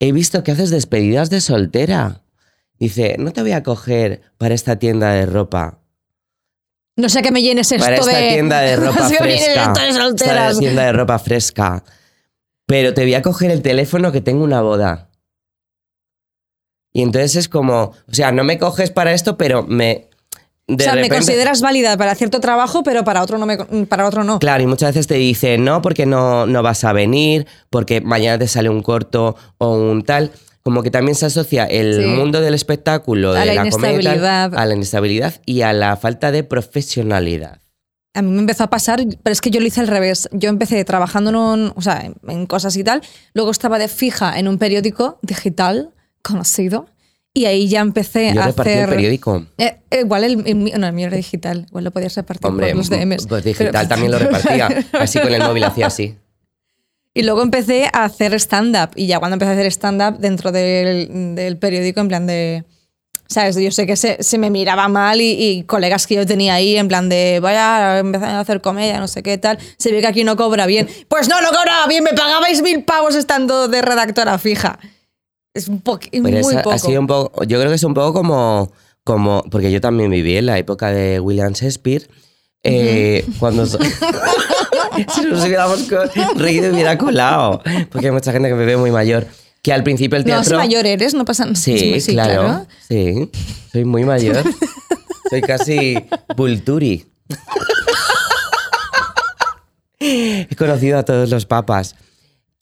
he 0.00 0.12
visto 0.12 0.42
que 0.44 0.52
haces 0.52 0.70
despedidas 0.70 1.30
de 1.30 1.40
soltera. 1.40 2.22
Dice, 2.78 3.14
no 3.18 3.32
te 3.32 3.42
voy 3.42 3.52
a 3.52 3.62
coger 3.62 4.22
para 4.38 4.54
esta 4.54 4.76
tienda 4.76 5.12
de 5.12 5.26
ropa. 5.26 5.78
No 6.96 7.08
sé 7.08 7.22
que 7.22 7.30
me 7.30 7.42
llenes 7.42 7.72
esto 7.72 7.84
para 7.84 7.96
esta 7.96 8.16
de... 8.16 8.28
tienda 8.32 8.60
de 8.60 8.76
ropa 8.76 9.00
No 9.00 9.08
sé 9.08 9.16
fresca. 9.16 9.72
de 9.72 9.88
Esta 9.88 9.92
solteras. 9.92 10.58
tienda 10.58 10.84
de 10.84 10.92
ropa 10.92 11.18
fresca. 11.18 11.84
Pero 12.66 12.94
te 12.94 13.02
voy 13.02 13.14
a 13.14 13.22
coger 13.22 13.50
el 13.50 13.62
teléfono 13.62 14.12
que 14.12 14.20
tengo 14.20 14.44
una 14.44 14.60
boda. 14.60 15.08
Y 16.92 17.02
entonces 17.02 17.36
es 17.36 17.48
como, 17.48 17.82
o 17.84 17.94
sea, 18.14 18.32
no 18.32 18.44
me 18.44 18.58
coges 18.58 18.90
para 18.90 19.12
esto, 19.12 19.36
pero 19.38 19.62
me... 19.62 20.08
De 20.68 20.84
o 20.84 20.86
sea, 20.86 20.94
me 20.94 21.08
consideras 21.08 21.60
válida 21.60 21.96
para 21.96 22.14
cierto 22.14 22.40
trabajo, 22.40 22.82
pero 22.82 23.02
para 23.02 23.22
otro 23.22 23.36
no. 23.36 23.46
Me, 23.46 23.56
para 23.86 24.06
otro 24.06 24.22
no. 24.22 24.38
Claro, 24.38 24.62
y 24.62 24.66
muchas 24.66 24.90
veces 24.90 25.06
te 25.08 25.14
dicen, 25.16 25.64
no, 25.64 25.82
porque 25.82 26.06
no, 26.06 26.46
no 26.46 26.62
vas 26.62 26.84
a 26.84 26.92
venir, 26.92 27.46
porque 27.68 28.00
mañana 28.00 28.38
te 28.38 28.46
sale 28.46 28.68
un 28.68 28.80
corto 28.80 29.36
o 29.58 29.74
un 29.74 30.04
tal. 30.04 30.30
Como 30.62 30.82
que 30.82 30.90
también 30.90 31.14
se 31.16 31.26
asocia 31.26 31.64
el 31.64 32.02
Sí. 32.02 32.06
mundo 32.08 32.40
del 32.40 32.54
espectáculo, 32.54 33.32
A 33.32 33.40
de 33.40 33.46
la 33.46 33.64
la, 33.64 33.70
comedia, 33.70 33.94
inestabilidad. 33.94 34.54
a 34.54 34.66
la 34.66 34.74
inestabilidad 34.74 35.34
y 35.44 35.62
a 35.62 35.72
la 35.72 35.96
falta 35.96 36.30
de 36.30 36.44
profesionalidad. 36.44 37.58
A 38.14 38.22
mí 38.22 38.30
me 38.30 38.40
empezó 38.40 38.64
a 38.64 38.70
pasar, 38.70 39.02
pero 39.22 39.32
es 39.32 39.40
que 39.40 39.50
yo 39.50 39.58
lo 39.60 39.66
hice 39.66 39.80
al 39.80 39.88
revés. 39.88 40.28
Yo 40.32 40.50
empecé 40.50 40.84
trabajando 40.84 41.30
en, 41.30 41.36
un- 41.36 41.72
o 41.74 41.80
sea, 41.82 42.02
en, 42.04 42.14
en 42.28 42.46
cosas 42.46 42.76
y 42.76 42.84
tal. 42.84 43.00
Luego 43.34 43.50
estaba 43.50 43.78
de 43.78 43.88
fija 43.88 44.38
en 44.38 44.48
un 44.48 44.58
periódico 44.58 45.18
digital 45.22 45.90
conocido. 46.22 46.86
Y 47.34 47.46
ahí 47.46 47.66
ya 47.66 47.80
empecé 47.80 48.32
Yo 48.34 48.42
a 48.42 48.44
hacer. 48.44 48.80
el 48.84 48.88
periódico. 48.90 49.46
Eh, 49.56 49.78
eh, 49.90 50.00
igual 50.00 50.24
el, 50.24 50.46
el 50.46 50.54
mío- 50.54 50.76
no, 50.78 50.86
el 50.86 50.92
mío 50.92 51.06
era 51.06 51.16
digital. 51.16 51.64
Igual 51.70 51.84
lo 51.84 51.90
podías 51.90 52.14
repartir 52.14 52.46
Hombre, 52.46 52.68
por 52.68 52.76
los 52.76 52.90
DMs. 52.90 53.26
pues 53.26 53.42
digital 53.44 53.70
Pero- 53.72 53.88
también 53.88 54.12
lo 54.12 54.18
repartía. 54.26 54.68
Así 54.92 55.18
con 55.18 55.32
el 55.32 55.42
móvil 55.42 55.64
hacía 55.64 55.86
así. 55.86 56.14
Y 57.14 57.22
luego 57.22 57.42
empecé 57.42 57.86
a 57.92 58.04
hacer 58.04 58.32
stand-up. 58.34 58.90
Y 58.96 59.06
ya 59.06 59.18
cuando 59.18 59.34
empecé 59.34 59.50
a 59.50 59.54
hacer 59.54 59.66
stand-up 59.66 60.18
dentro 60.18 60.50
del, 60.52 61.34
del 61.34 61.58
periódico, 61.58 62.00
en 62.00 62.08
plan 62.08 62.26
de. 62.26 62.64
¿Sabes? 63.28 63.56
Yo 63.56 63.70
sé 63.70 63.86
que 63.86 63.96
se, 63.96 64.22
se 64.22 64.36
me 64.36 64.50
miraba 64.50 64.88
mal 64.88 65.20
y, 65.22 65.30
y 65.42 65.62
colegas 65.64 66.06
que 66.06 66.16
yo 66.16 66.26
tenía 66.26 66.52
ahí, 66.54 66.76
en 66.76 66.88
plan 66.88 67.08
de, 67.08 67.40
vaya, 67.40 67.98
empezar 67.98 68.28
a 68.30 68.40
hacer 68.40 68.60
comedia, 68.60 68.98
no 69.00 69.08
sé 69.08 69.22
qué 69.22 69.38
tal. 69.38 69.58
Se 69.78 69.90
ve 69.90 70.02
que 70.02 70.06
aquí 70.06 70.22
no 70.22 70.36
cobra 70.36 70.66
bien. 70.66 70.86
Pues 71.08 71.30
no, 71.30 71.40
no 71.40 71.48
cobraba 71.48 71.86
bien, 71.86 72.04
me 72.04 72.12
pagabais 72.12 72.60
mil 72.60 72.84
pavos 72.84 73.14
estando 73.14 73.68
de 73.68 73.80
redactora 73.80 74.36
fija. 74.38 74.78
Es 75.54 75.68
un 75.68 75.80
poco, 75.80 76.00
Pero 76.10 76.22
muy 76.22 76.38
esa 76.40 76.62
poco. 76.62 76.74
ha 76.74 76.78
sido 76.78 77.00
un 77.00 77.06
poco, 77.06 77.44
yo 77.44 77.58
creo 77.58 77.70
que 77.70 77.76
es 77.76 77.84
un 77.84 77.94
poco 77.94 78.12
como, 78.12 78.70
como 79.02 79.42
porque 79.50 79.70
yo 79.72 79.80
también 79.80 80.10
viví 80.10 80.36
en 80.36 80.44
la 80.46 80.58
época 80.58 80.92
de 80.92 81.18
William 81.20 81.52
Shakespeare. 81.54 82.06
eh, 82.64 83.24
Cuando 83.38 83.64
so- 83.66 83.78
si 85.14 85.20
nos 85.26 85.44
hubiéramos 85.44 85.88
reído 86.36 86.72
hubiera 86.72 86.98
colado, 86.98 87.62
porque 87.90 88.06
hay 88.06 88.12
mucha 88.12 88.32
gente 88.32 88.48
que 88.48 88.54
me 88.54 88.64
ve 88.64 88.76
muy 88.76 88.90
mayor. 88.90 89.26
Que 89.62 89.72
al 89.72 89.84
principio 89.84 90.16
el 90.18 90.24
No, 90.24 90.26
teatro. 90.26 90.50
si 90.50 90.54
mayor 90.56 90.86
eres, 90.86 91.14
no 91.14 91.24
pasa 91.24 91.44
nada. 91.44 91.54
Sí, 91.56 91.94
claro, 92.08 92.66
Sí, 92.88 93.30
soy 93.70 93.84
muy 93.84 94.04
mayor. 94.04 94.42
soy 95.30 95.40
casi 95.40 95.96
Vulturi. 96.36 97.06
He 100.00 100.48
conocido 100.56 100.98
a 100.98 101.04
todos 101.04 101.30
los 101.30 101.46
papas. 101.46 101.94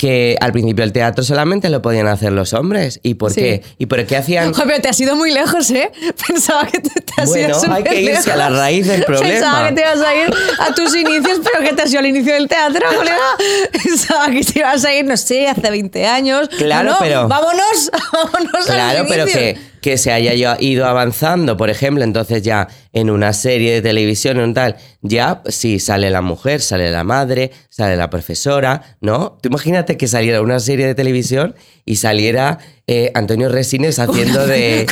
Que 0.00 0.38
al 0.40 0.50
principio 0.52 0.82
el 0.82 0.92
teatro 0.94 1.22
solamente 1.22 1.68
lo 1.68 1.82
podían 1.82 2.06
hacer 2.06 2.32
los 2.32 2.54
hombres. 2.54 3.00
¿Y 3.02 3.14
por 3.14 3.32
Sí. 3.34 3.40
qué? 3.42 3.62
¿Y 3.76 3.84
por 3.84 4.02
qué 4.06 4.16
hacían 4.16 4.52
Joder, 4.54 4.66
pero 4.66 4.80
te 4.80 4.88
has 4.88 4.98
ido 4.98 5.14
muy 5.14 5.30
lejos, 5.30 5.70
¿eh? 5.72 5.92
Pensaba 6.26 6.66
que 6.66 6.80
te, 6.80 6.88
te 7.02 7.12
has 7.20 7.28
Bueno, 7.28 7.48
ido 7.60 7.72
hay 7.74 7.82
que 7.84 8.00
irse 8.00 8.32
a 8.32 8.36
la 8.36 8.46
lejos. 8.48 8.60
raíz 8.60 8.86
del 8.86 9.04
problema. 9.04 9.28
Pensaba 9.28 9.68
que 9.68 9.74
te 9.74 9.80
ibas 9.82 10.00
a 10.00 10.14
ir 10.14 10.34
a 10.58 10.74
tus 10.74 10.94
inicios, 10.96 11.40
pero 11.44 11.62
que 11.68 11.74
te 11.74 11.82
has 11.82 11.90
ido 11.90 11.98
al 12.00 12.06
inicio 12.06 12.32
del 12.32 12.48
teatro, 12.48 12.80
colega. 12.96 13.18
Pensaba 13.84 14.30
que 14.30 14.42
te 14.42 14.58
ibas 14.60 14.84
a 14.86 14.94
ir, 14.94 15.04
no 15.04 15.16
sé, 15.18 15.48
hace 15.48 15.70
20 15.70 16.06
años. 16.06 16.48
Claro, 16.56 16.84
No, 16.88 16.92
no, 16.94 16.98
pero- 17.00 17.28
Vámonos, 17.28 17.90
vámonos 18.10 18.70
a 18.70 18.72
Claro, 18.72 18.98
los 19.00 19.08
pero 19.12 19.26
que, 19.26 19.58
que 19.80 19.96
se 19.98 20.12
haya 20.12 20.56
ido 20.60 20.86
avanzando, 20.86 21.56
por 21.56 21.70
ejemplo, 21.70 22.04
entonces 22.04 22.42
ya 22.42 22.68
en 22.92 23.10
una 23.10 23.32
serie 23.32 23.72
de 23.74 23.82
televisión 23.82 24.38
o 24.38 24.52
tal, 24.52 24.76
ya 25.02 25.42
sí 25.48 25.78
sale 25.78 26.10
la 26.10 26.20
mujer, 26.22 26.60
sale 26.60 26.90
la 26.90 27.04
madre, 27.04 27.50
sale 27.68 27.96
la 27.96 28.10
profesora, 28.10 28.96
¿no? 29.00 29.38
Tú 29.42 29.48
imagínate 29.48 29.96
que 29.96 30.06
saliera 30.08 30.42
una 30.42 30.60
serie 30.60 30.86
de 30.86 30.94
televisión 30.94 31.54
y 31.84 31.96
saliera 31.96 32.58
eh, 32.86 33.10
Antonio 33.14 33.48
Resines 33.48 33.98
haciendo 33.98 34.46
de, 34.46 34.86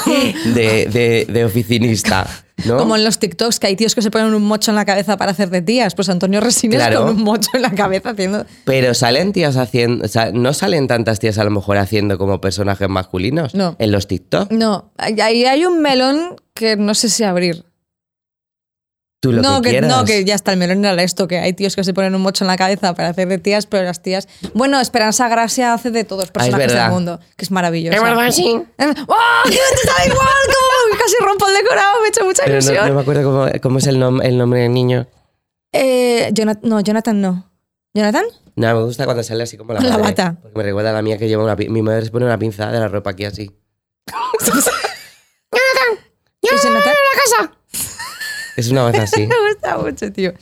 de, 0.54 0.86
de- 0.86 1.26
de 1.28 1.44
oficinista, 1.44 2.26
¿no? 2.64 2.76
Como 2.76 2.96
en 2.96 3.04
los 3.04 3.18
TikToks, 3.18 3.58
que 3.60 3.66
hay 3.68 3.76
tíos 3.76 3.94
que 3.94 4.02
se 4.02 4.10
ponen 4.10 4.34
un 4.34 4.42
mocho 4.42 4.70
en 4.70 4.76
la 4.76 4.84
cabeza 4.84 5.16
para 5.16 5.32
hacer 5.32 5.50
de 5.50 5.62
tías. 5.62 5.94
Pues 5.94 6.08
Antonio 6.08 6.40
Resines 6.40 6.78
Claro. 6.78 7.02
con 7.06 7.16
un 7.16 7.22
mocho 7.22 7.50
en 7.54 7.62
la 7.62 7.70
cabeza 7.72 8.10
haciendo. 8.10 8.44
Pero 8.64 8.94
salen 8.94 9.32
tías 9.32 9.56
haciendo, 9.56 10.04
o 10.04 10.08
sea, 10.08 10.32
no 10.32 10.52
salen 10.54 10.86
tantas 10.88 11.18
tías 11.20 11.38
a 11.38 11.44
lo 11.44 11.50
mejor 11.50 11.76
haciendo 11.78 12.18
como 12.18 12.40
personajes 12.40 12.88
masculinos 12.88 13.54
No. 13.54 13.76
en 13.78 13.92
los 13.92 14.06
TikTok. 14.08 14.50
No, 14.52 14.90
ahí 14.98 15.44
hay 15.44 15.64
un 15.64 15.80
melón 15.80 16.36
que 16.54 16.76
no 16.76 16.94
sé 16.94 17.08
si 17.08 17.24
abrir. 17.24 17.64
Tú 19.20 19.32
lo 19.32 19.42
no, 19.42 19.60
que, 19.62 19.70
que, 19.72 19.80
no, 19.80 20.04
que 20.04 20.24
ya 20.24 20.36
está, 20.36 20.52
el 20.52 20.58
melón 20.58 20.84
era 20.84 21.02
esto, 21.02 21.26
que 21.26 21.38
hay 21.40 21.52
tíos 21.52 21.74
que 21.74 21.82
se 21.82 21.92
ponen 21.92 22.14
un 22.14 22.22
mocho 22.22 22.44
en 22.44 22.48
la 22.48 22.56
cabeza 22.56 22.94
para 22.94 23.08
hacer 23.08 23.26
de 23.26 23.38
tías, 23.38 23.66
pero 23.66 23.82
las 23.82 24.00
tías... 24.00 24.28
Bueno, 24.54 24.78
Esperanza 24.80 25.28
Gracia 25.28 25.74
hace 25.74 25.90
de 25.90 26.04
todos 26.04 26.20
los 26.22 26.28
Ah, 26.28 26.30
es 26.30 26.32
personajes 26.34 26.66
del 26.68 26.76
verdad. 26.76 26.90
mundo, 26.92 27.20
que 27.36 27.44
es 27.44 27.50
maravilloso. 27.50 27.96
Es 27.96 28.02
verdad, 28.02 28.30
sí. 28.30 28.44
¡Oh, 28.78 29.42
te 29.44 29.88
sabe 29.88 30.06
igual! 30.06 30.28
Como 30.46 30.77
casi 31.10 31.24
rompo 31.24 31.46
el 31.48 31.54
decorado, 31.54 32.00
me 32.00 32.06
ha 32.06 32.08
hecho 32.08 32.24
mucha 32.24 32.42
Pero 32.44 32.58
ilusión. 32.58 32.88
no 32.88 32.94
me 32.94 33.00
acuerdo 33.00 33.22
cómo, 33.24 33.46
cómo 33.62 33.78
es 33.78 33.86
el, 33.86 33.96
nom- 33.98 34.22
el 34.24 34.36
nombre 34.38 34.60
del 34.60 34.72
niño. 34.72 35.06
Eh, 35.72 36.30
Jonat- 36.32 36.60
no, 36.62 36.80
Jonathan 36.80 37.20
no. 37.20 37.50
¿Jonathan? 37.94 38.24
No, 38.56 38.74
me 38.74 38.82
gusta 38.84 39.04
cuando 39.04 39.22
sale 39.22 39.42
así 39.44 39.56
como 39.56 39.72
la, 39.72 39.80
La 39.82 39.90
madre, 39.90 40.02
bata. 40.02 40.36
Porque 40.42 40.56
me 40.58 40.64
recuerda 40.64 40.90
a 40.90 40.92
la 40.94 41.02
mía 41.02 41.16
que 41.18 41.28
lleva 41.28 41.42
una 41.44 41.56
Mi 41.56 41.82
madre 41.82 42.04
se 42.04 42.10
pone 42.10 42.24
una 42.26 42.38
pinza 42.38 42.70
de 42.70 42.78
la 42.80 42.88
ropa 42.88 43.10
aquí 43.10 43.24
así. 43.24 43.50
¿Es 46.42 46.62
Jonathan? 46.62 46.94
Es 48.56 48.70
una 48.70 48.84
voz 48.84 48.94
así. 48.98 49.26
Me 49.26 49.34
gusta 49.52 49.78
mucho, 49.78 50.12
tío. 50.12 50.32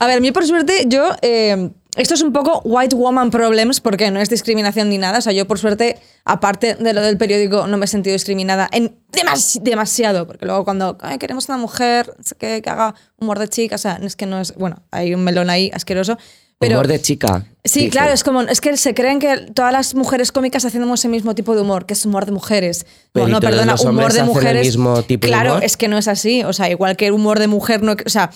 A 0.00 0.06
ver, 0.06 0.18
a 0.18 0.20
mí 0.20 0.32
por 0.32 0.46
suerte, 0.46 0.84
yo. 0.86 1.12
eh, 1.22 1.70
esto 1.98 2.14
es 2.14 2.22
un 2.22 2.32
poco 2.32 2.62
white 2.64 2.96
woman 2.96 3.30
problems 3.30 3.80
porque 3.80 4.10
no 4.10 4.20
es 4.20 4.30
discriminación 4.30 4.88
ni 4.88 4.96
nada. 4.98 5.18
O 5.18 5.20
sea, 5.20 5.32
yo 5.32 5.46
por 5.46 5.58
suerte, 5.58 5.98
aparte 6.24 6.74
de 6.76 6.92
lo 6.94 7.02
del 7.02 7.18
periódico, 7.18 7.66
no 7.66 7.76
me 7.76 7.84
he 7.84 7.88
sentido 7.88 8.14
discriminada 8.14 8.68
en 8.72 8.96
demas- 9.12 9.58
demasiado. 9.62 10.26
Porque 10.26 10.46
luego 10.46 10.64
cuando 10.64 10.96
"Ay, 11.00 11.18
queremos 11.18 11.48
una 11.48 11.58
mujer 11.58 12.14
que 12.38 12.62
haga 12.66 12.94
humor 13.18 13.38
de 13.38 13.48
chica, 13.48 13.74
o 13.74 13.78
sea, 13.78 14.00
es 14.02 14.16
que 14.16 14.26
no 14.26 14.40
es. 14.40 14.54
Bueno, 14.54 14.82
hay 14.90 15.12
un 15.14 15.22
melón 15.24 15.50
ahí 15.50 15.70
asqueroso. 15.74 16.16
Pero, 16.60 16.74
Humor 16.74 16.88
de 16.88 17.00
chica. 17.00 17.46
Sí, 17.62 17.80
dice. 17.82 17.90
claro, 17.92 18.12
es 18.12 18.24
como, 18.24 18.40
es 18.42 18.60
que 18.60 18.76
se 18.76 18.92
creen 18.92 19.20
que 19.20 19.46
todas 19.54 19.72
las 19.72 19.94
mujeres 19.94 20.32
cómicas 20.32 20.64
hacemos 20.64 20.98
ese 20.98 21.06
mismo 21.08 21.36
tipo 21.36 21.54
de 21.54 21.60
humor, 21.60 21.86
que 21.86 21.94
es 21.94 22.04
humor 22.04 22.26
de 22.26 22.32
mujeres. 22.32 22.84
Pero 23.12 23.26
No, 23.26 23.28
¿y 23.28 23.32
no, 23.34 23.38
todos 23.40 23.52
perdona, 23.52 23.74
humor 23.76 24.12
de 24.12 24.18
el 24.18 24.26
mujeres. 24.26 24.66
mismo 24.66 25.02
tipo 25.04 25.28
de 25.28 25.32
claro, 25.32 25.50
humor? 25.52 25.64
es 25.64 25.76
que 25.76 25.86
no 25.86 25.96
es 25.98 26.08
así. 26.08 26.42
O 26.42 26.52
sea, 26.52 26.68
igual 26.68 26.96
que 26.96 27.06
el 27.06 27.12
humor 27.12 27.38
de 27.38 27.46
mujer, 27.46 27.84
no, 27.84 27.92
o 28.04 28.08
sea, 28.08 28.32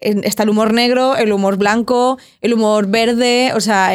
está 0.00 0.42
el 0.42 0.50
humor 0.50 0.72
negro, 0.72 1.16
el 1.16 1.32
humor 1.32 1.56
blanco, 1.56 2.18
el 2.40 2.54
humor 2.54 2.86
verde, 2.86 3.52
o 3.54 3.60
sea, 3.60 3.92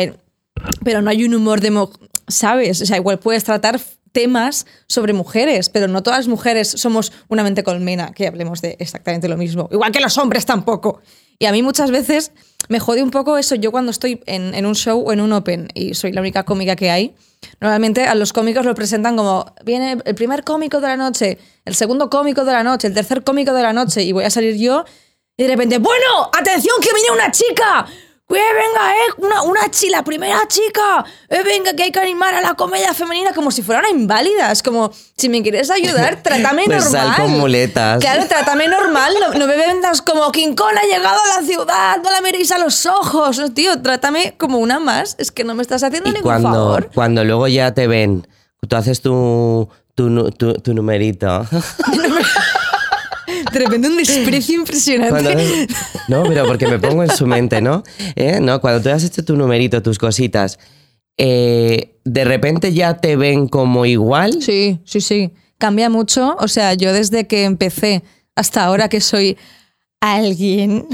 pero 0.84 1.02
no 1.02 1.10
hay 1.10 1.24
un 1.24 1.36
humor 1.36 1.62
de, 1.62 1.88
¿sabes? 2.28 2.82
O 2.82 2.86
sea, 2.86 2.98
igual 2.98 3.20
puedes 3.20 3.44
tratar 3.44 3.80
temas 4.12 4.66
sobre 4.88 5.12
mujeres, 5.12 5.70
pero 5.70 5.88
no 5.88 6.04
todas 6.04 6.20
las 6.20 6.28
mujeres 6.28 6.70
somos 6.70 7.12
una 7.28 7.44
mente 7.44 7.64
colmena, 7.64 8.12
que 8.14 8.28
hablemos 8.28 8.62
de 8.62 8.78
exactamente 8.80 9.28
lo 9.28 9.38
mismo. 9.38 9.68
Igual 9.72 9.92
que 9.92 10.00
los 10.00 10.18
hombres 10.18 10.46
tampoco. 10.46 11.02
Y 11.40 11.46
a 11.46 11.52
mí 11.52 11.64
muchas 11.64 11.92
veces 11.92 12.32
me 12.70 12.80
jode 12.80 13.04
un 13.04 13.12
poco 13.12 13.38
eso. 13.38 13.56
Yo 13.56 13.72
cuando 13.72 13.92
estoy 13.92 14.22
en, 14.28 14.54
en 14.54 14.66
un 14.66 14.76
show 14.76 15.04
o 15.06 15.12
en 15.12 15.20
un 15.20 15.34
open 15.34 15.68
y 15.74 15.96
soy 15.96 16.14
la 16.14 16.22
única 16.22 16.44
cómica 16.44 16.76
que 16.76 16.92
hay, 16.92 17.16
normalmente 17.60 18.06
a 18.06 18.16
los 18.16 18.32
cómicos 18.34 18.66
lo 18.66 18.76
presentan 18.76 19.18
como 19.18 19.46
viene 19.66 19.98
el 20.06 20.16
primer 20.16 20.44
cómico 20.44 20.80
de 20.80 20.88
la 20.88 20.96
noche, 20.96 21.40
el 21.66 21.76
segundo 21.76 22.10
cómico 22.10 22.46
de 22.46 22.54
la 22.54 22.64
noche, 22.64 22.88
el 22.88 22.94
tercer 22.94 23.24
cómico 23.24 23.54
de 23.54 23.64
la 23.64 23.74
noche 23.74 24.04
y 24.04 24.12
voy 24.12 24.24
a 24.24 24.30
salir 24.30 24.56
yo 24.58 24.86
Y 25.38 25.44
de 25.44 25.50
repente, 25.50 25.80
bueno, 25.80 26.30
atención 26.32 26.76
que 26.82 26.90
viene 26.94 27.12
una 27.12 27.32
chica. 27.32 27.86
Que 28.30 28.40
venga, 28.40 28.94
eh, 28.96 29.14
una, 29.18 29.42
una 29.44 29.70
chi- 29.70 29.90
la 29.90 30.04
primera 30.04 30.48
chica. 30.48 31.06
Eh, 31.30 31.44
venga, 31.44 31.74
que 31.76 31.84
hay 31.84 31.92
que 31.92 32.00
animar 32.00 32.34
a 32.34 32.42
la 32.42 32.56
comedia 32.56 32.92
femenina 32.94 33.32
como 33.32 33.52
si 33.52 33.62
fuera 33.62 33.82
una 33.82 33.90
inválida. 33.92 34.52
Es 34.52 34.64
como, 34.64 34.92
si 35.16 35.30
me 35.30 35.44
quieres 35.44 35.70
ayudar, 35.70 36.16
trátame 36.24 36.64
Pues 36.66 36.84
normal. 36.86 37.08
sal 37.16 37.16
con 37.26 37.32
muletas. 37.40 38.00
Claro, 38.00 38.26
trátame 38.28 38.68
normal. 38.68 39.14
No, 39.20 39.34
no 39.38 39.46
me 39.46 39.56
vendas 39.56 40.02
como 40.02 40.32
King 40.32 40.56
Kong 40.56 40.76
ha 40.82 40.86
llegado 40.88 41.20
a 41.24 41.40
la 41.42 41.46
ciudad. 41.48 41.98
No 42.04 42.10
la 42.10 42.22
miréis 42.22 42.52
a 42.52 42.58
los 42.58 42.86
ojos. 42.88 43.38
No, 43.38 43.52
tío, 43.54 43.80
trátame 43.84 44.36
como 44.38 44.58
una 44.58 44.80
más. 44.80 45.16
Es 45.20 45.32
que 45.32 45.44
no 45.44 45.54
me 45.54 45.62
estás 45.62 45.84
haciendo 45.84 46.10
Y 46.10 46.14
ningún 46.14 46.24
cuando, 46.32 46.50
favor. 46.50 46.90
cuando 46.96 47.24
luego 47.24 47.48
ya 47.48 47.74
te 47.76 47.86
ven, 47.88 48.28
tú 48.68 48.76
haces 48.76 49.02
tu, 49.02 49.70
tu, 49.94 50.32
tu- 50.32 50.56
tu 50.56 50.74
numerito. 50.74 51.46
De 53.54 53.60
repente 53.60 53.88
un 53.88 53.98
desprecio 53.98 54.56
impresionante. 54.56 55.68
No, 56.08 56.24
pero 56.24 56.46
porque 56.46 56.68
me 56.68 56.80
pongo 56.80 57.04
en 57.04 57.12
su 57.12 57.26
mente, 57.28 57.62
¿no? 57.62 57.84
¿Eh? 58.16 58.40
¿No? 58.42 58.60
Cuando 58.60 58.82
tú 58.82 58.90
has 58.90 59.04
hecho 59.04 59.24
tu 59.24 59.36
numerito, 59.38 59.82
tus 59.82 59.98
cositas, 60.00 60.60
eh, 61.18 61.96
de 62.04 62.24
repente 62.26 62.74
ya 62.74 62.96
te 62.98 63.16
ven 63.16 63.48
como 63.48 63.86
igual. 63.86 64.42
Sí, 64.42 64.80
sí, 64.84 65.00
sí. 65.02 65.32
Cambia 65.58 65.90
mucho. 65.90 66.36
O 66.40 66.48
sea, 66.48 66.74
yo 66.74 66.92
desde 66.92 67.28
que 67.28 67.44
empecé 67.46 68.04
hasta 68.36 68.64
ahora 68.66 68.90
que 68.90 69.00
soy 69.00 69.38
alguien. 70.02 70.86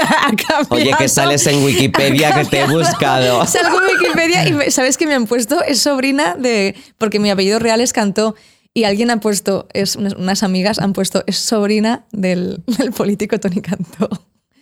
Oye, 0.68 0.92
que 0.96 1.08
sales 1.08 1.46
en 1.46 1.64
Wikipedia 1.64 2.32
que 2.34 2.44
te 2.44 2.60
he 2.60 2.66
buscado. 2.66 3.44
Salgo 3.46 3.80
en 3.80 3.96
Wikipedia 3.96 4.46
y 4.48 4.52
me- 4.52 4.70
¿sabes 4.70 4.96
qué 4.96 5.06
me 5.06 5.14
han 5.14 5.26
puesto? 5.26 5.62
Es 5.64 5.80
sobrina 5.80 6.36
de... 6.38 6.74
Porque 6.98 7.18
mi 7.18 7.30
apellido 7.30 7.58
real 7.58 7.80
es 7.80 7.92
Cantó. 7.92 8.34
Y 8.76 8.84
alguien 8.84 9.10
ha 9.12 9.20
puesto, 9.20 9.68
es, 9.72 9.94
unas, 9.96 10.42
amigas 10.42 10.80
han 10.80 10.92
puesto, 10.92 11.22
es 11.26 11.38
sobrina 11.38 12.04
del, 12.10 12.62
del 12.78 12.92
político 12.92 13.38
Tony 13.38 13.60
Cantó. 13.62 14.08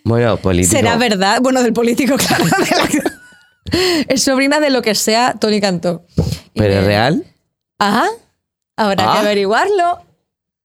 Bueno, 0.05 0.37
político. 0.37 0.77
¿Será 0.77 0.97
verdad? 0.97 1.41
Bueno, 1.41 1.63
del 1.63 1.73
político, 1.73 2.17
claro. 2.19 2.45
de 2.45 3.03
es 4.09 4.23
sobrina 4.23 4.61
de 4.61 4.71
lo 4.71 4.83
que 4.83 4.95
sea 4.95 5.35
Tony 5.41 5.61
Cantó. 5.61 6.05
¿Pero 6.55 6.75
es 6.75 6.85
real? 6.85 7.25
Ajá. 7.79 8.07
Habrá 8.77 9.11
Ah. 9.11 9.13
que 9.15 9.19
averiguarlo. 9.21 10.01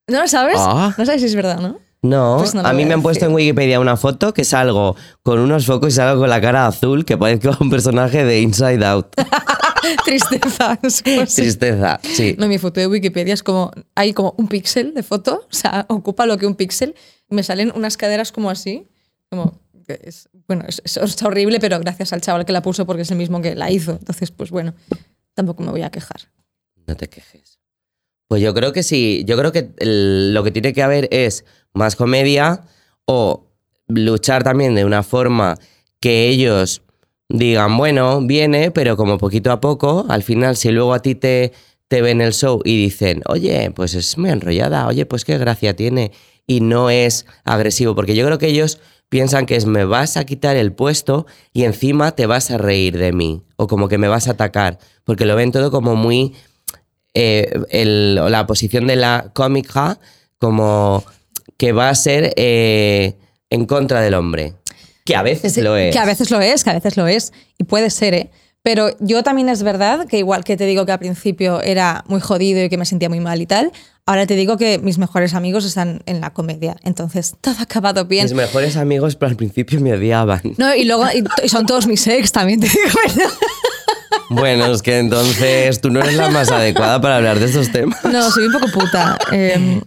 ¿No 0.08 0.22
lo 0.22 0.28
sabes? 0.28 0.58
Ah. 0.60 0.94
No 0.98 1.06
sabes 1.06 1.22
si 1.22 1.28
es 1.28 1.36
verdad, 1.36 1.60
¿no? 1.60 1.80
No, 2.04 2.38
Pues 2.40 2.54
no 2.54 2.62
a 2.62 2.74
mí 2.74 2.86
me 2.86 2.94
han 2.94 3.02
puesto 3.02 3.26
en 3.26 3.34
Wikipedia 3.34 3.80
una 3.80 3.98
foto 3.98 4.34
que 4.34 4.44
salgo 4.46 4.96
con 5.24 5.40
unos 5.40 5.66
focos 5.66 5.90
y 5.90 5.96
salgo 5.96 6.22
con 6.22 6.30
la 6.30 6.40
cara 6.40 6.68
azul 6.68 7.04
que 7.06 7.18
parezco 7.18 7.58
un 7.60 7.70
personaje 7.70 8.24
de 8.24 8.40
Inside 8.42 8.86
Out. 8.86 9.08
Tristeza. 10.06 10.78
Tristeza, 11.36 12.00
sí. 12.04 12.36
No, 12.38 12.48
mi 12.48 12.58
foto 12.58 12.80
de 12.80 12.88
Wikipedia 12.88 13.34
es 13.34 13.44
como, 13.44 13.72
hay 13.96 14.14
como 14.14 14.34
un 14.38 14.48
píxel 14.48 14.94
de 14.94 15.04
foto, 15.04 15.46
o 15.50 15.54
sea, 15.54 15.86
ocupa 15.90 16.26
lo 16.26 16.38
que 16.38 16.46
un 16.46 16.56
píxel, 16.56 16.96
y 17.30 17.36
me 17.36 17.44
salen 17.44 17.72
unas 17.76 17.98
caderas 17.98 18.32
como 18.32 18.50
así, 18.50 18.88
como, 19.30 19.60
es, 19.88 20.30
bueno, 20.48 20.66
es, 20.68 20.82
es- 20.86 20.98
es 20.98 21.22
horrible, 21.24 21.60
pero 21.60 21.80
gracias 21.80 22.14
al 22.14 22.22
chaval 22.22 22.46
que 22.46 22.52
la 22.54 22.62
puso 22.62 22.86
porque 22.86 23.04
es 23.04 23.12
el 23.12 23.18
mismo 23.18 23.42
que 23.42 23.56
la 23.56 23.72
hizo, 23.72 23.92
entonces, 23.94 24.32
pues 24.32 24.52
bueno, 24.52 24.74
tampoco 25.34 25.64
me 25.64 25.72
voy 25.72 25.82
a 25.84 25.90
quejar. 25.90 26.22
No 26.86 26.96
te 26.96 27.08
quejes. 27.10 27.60
Pues 28.30 28.42
yo 28.42 28.54
creo 28.54 28.74
que 28.74 28.84
sí. 28.84 29.24
Yo 29.26 29.38
creo 29.38 29.54
que 29.54 29.72
el- 29.78 30.34
lo 30.34 30.44
que 30.44 30.52
tiene 30.52 30.74
que 30.74 30.84
haber 30.84 31.08
es 31.12 31.46
más 31.78 31.96
comedia 31.96 32.64
o 33.06 33.46
luchar 33.88 34.44
también 34.44 34.76
de 34.76 34.84
una 34.86 35.04
forma 35.04 35.58
que 36.00 36.28
ellos 36.28 36.82
digan, 37.30 37.78
bueno, 37.78 38.22
viene, 38.22 38.72
pero 38.72 38.98
como 38.98 39.18
poquito 39.18 39.52
a 39.52 39.60
poco, 39.62 40.06
al 40.10 40.24
final, 40.24 40.56
si 40.58 40.72
luego 40.72 40.94
a 40.94 41.02
ti 41.02 41.16
te, 41.16 41.54
te 41.88 42.02
ven 42.02 42.22
el 42.22 42.34
show 42.34 42.62
y 42.64 42.78
dicen, 42.82 43.22
oye, 43.28 43.72
pues 43.72 43.94
es 43.94 44.18
muy 44.18 44.30
enrollada, 44.30 44.88
oye, 44.88 45.06
pues 45.06 45.26
qué 45.26 45.38
gracia 45.38 45.76
tiene, 45.76 46.12
y 46.46 46.62
no 46.62 46.90
es 46.90 47.26
agresivo, 47.44 47.96
porque 47.96 48.16
yo 48.16 48.26
creo 48.26 48.38
que 48.38 48.48
ellos 48.48 48.80
piensan 49.10 49.46
que 49.46 49.56
es 49.56 49.66
me 49.66 49.86
vas 49.86 50.18
a 50.18 50.26
quitar 50.26 50.56
el 50.58 50.74
puesto 50.74 51.26
y 51.54 51.64
encima 51.64 52.12
te 52.12 52.26
vas 52.26 52.52
a 52.52 52.58
reír 52.58 52.98
de 52.98 53.12
mí, 53.14 53.42
o 53.58 53.68
como 53.68 53.88
que 53.90 53.98
me 53.98 54.08
vas 54.08 54.28
a 54.28 54.32
atacar, 54.32 54.80
porque 55.04 55.26
lo 55.26 55.36
ven 55.36 55.52
todo 55.52 55.72
como 55.72 55.96
muy 55.96 56.34
eh, 57.14 57.50
el- 57.70 58.16
la 58.16 58.46
posición 58.48 58.86
de 58.88 58.96
la 58.96 59.32
cómica 59.34 60.00
como 60.40 61.04
que 61.58 61.72
va 61.72 61.90
a 61.90 61.96
ser 61.96 62.34
eh, 62.38 63.16
en 63.50 63.66
contra 63.66 64.02
del 64.02 64.14
hombre. 64.14 64.54
Que 65.06 65.16
a 65.16 65.24
veces 65.24 65.54
Sí, 65.54 65.62
lo 65.62 65.76
es. 65.78 65.94
Que 65.94 66.00
a 66.00 66.06
veces 66.06 66.32
lo 66.32 66.42
es, 66.42 66.64
que 66.64 66.70
a 66.70 66.74
veces 66.74 66.98
lo 66.98 67.08
es, 67.08 67.34
y 67.58 67.64
puede 67.64 67.90
ser, 67.90 68.14
¿eh? 68.14 68.30
Pero 68.64 68.90
yo 69.00 69.24
también 69.24 69.48
es 69.48 69.64
verdad 69.64 70.08
que 70.08 70.18
igual 70.18 70.44
que 70.44 70.58
te 70.58 70.66
digo 70.66 70.86
que 70.86 70.92
al 70.92 71.00
principio 71.00 71.62
era 71.62 72.04
muy 72.08 72.20
jodido 72.20 72.62
y 72.62 72.68
que 72.68 72.78
me 72.78 72.84
sentía 72.84 73.08
muy 73.08 73.22
mal 73.22 73.42
y 73.42 73.46
tal, 73.46 73.72
ahora 74.06 74.26
te 74.28 74.36
digo 74.36 74.58
que 74.58 74.78
mis 74.80 74.98
mejores 74.98 75.34
amigos 75.36 75.64
están 75.64 76.02
en 76.06 76.20
la 76.20 76.34
comedia. 76.34 76.76
Entonces, 76.84 77.36
todo 77.42 77.56
ha 77.60 77.64
acabado 77.64 78.06
bien. 78.06 78.26
Mis 78.26 78.34
mejores 78.34 78.76
amigos, 78.76 79.16
pero 79.16 79.30
al 79.30 79.38
principio 79.38 79.80
me 79.80 79.94
odiaban. 79.94 80.42
No, 80.58 80.76
y 80.76 80.84
luego 80.84 81.06
y, 81.14 81.24
y 81.44 81.48
son 81.50 81.66
todos 81.66 81.88
mis 81.88 82.06
ex 82.08 82.34
también, 82.34 82.60
te 82.60 82.68
digo. 82.68 83.00
¿verdad? 83.08 83.32
Bueno, 84.30 84.66
es 84.66 84.82
que 84.82 85.00
entonces 85.00 85.80
tú 85.80 85.90
no 85.90 86.02
eres 86.02 86.16
la 86.16 86.30
más 86.30 86.52
adecuada 86.52 87.00
para 87.00 87.16
hablar 87.18 87.40
de 87.40 87.46
estos 87.46 87.72
temas. 87.72 88.04
No, 88.04 88.30
soy 88.32 88.48
un 88.48 88.52
poco 88.52 88.68
puta. 88.68 89.18
Eh, 89.32 89.82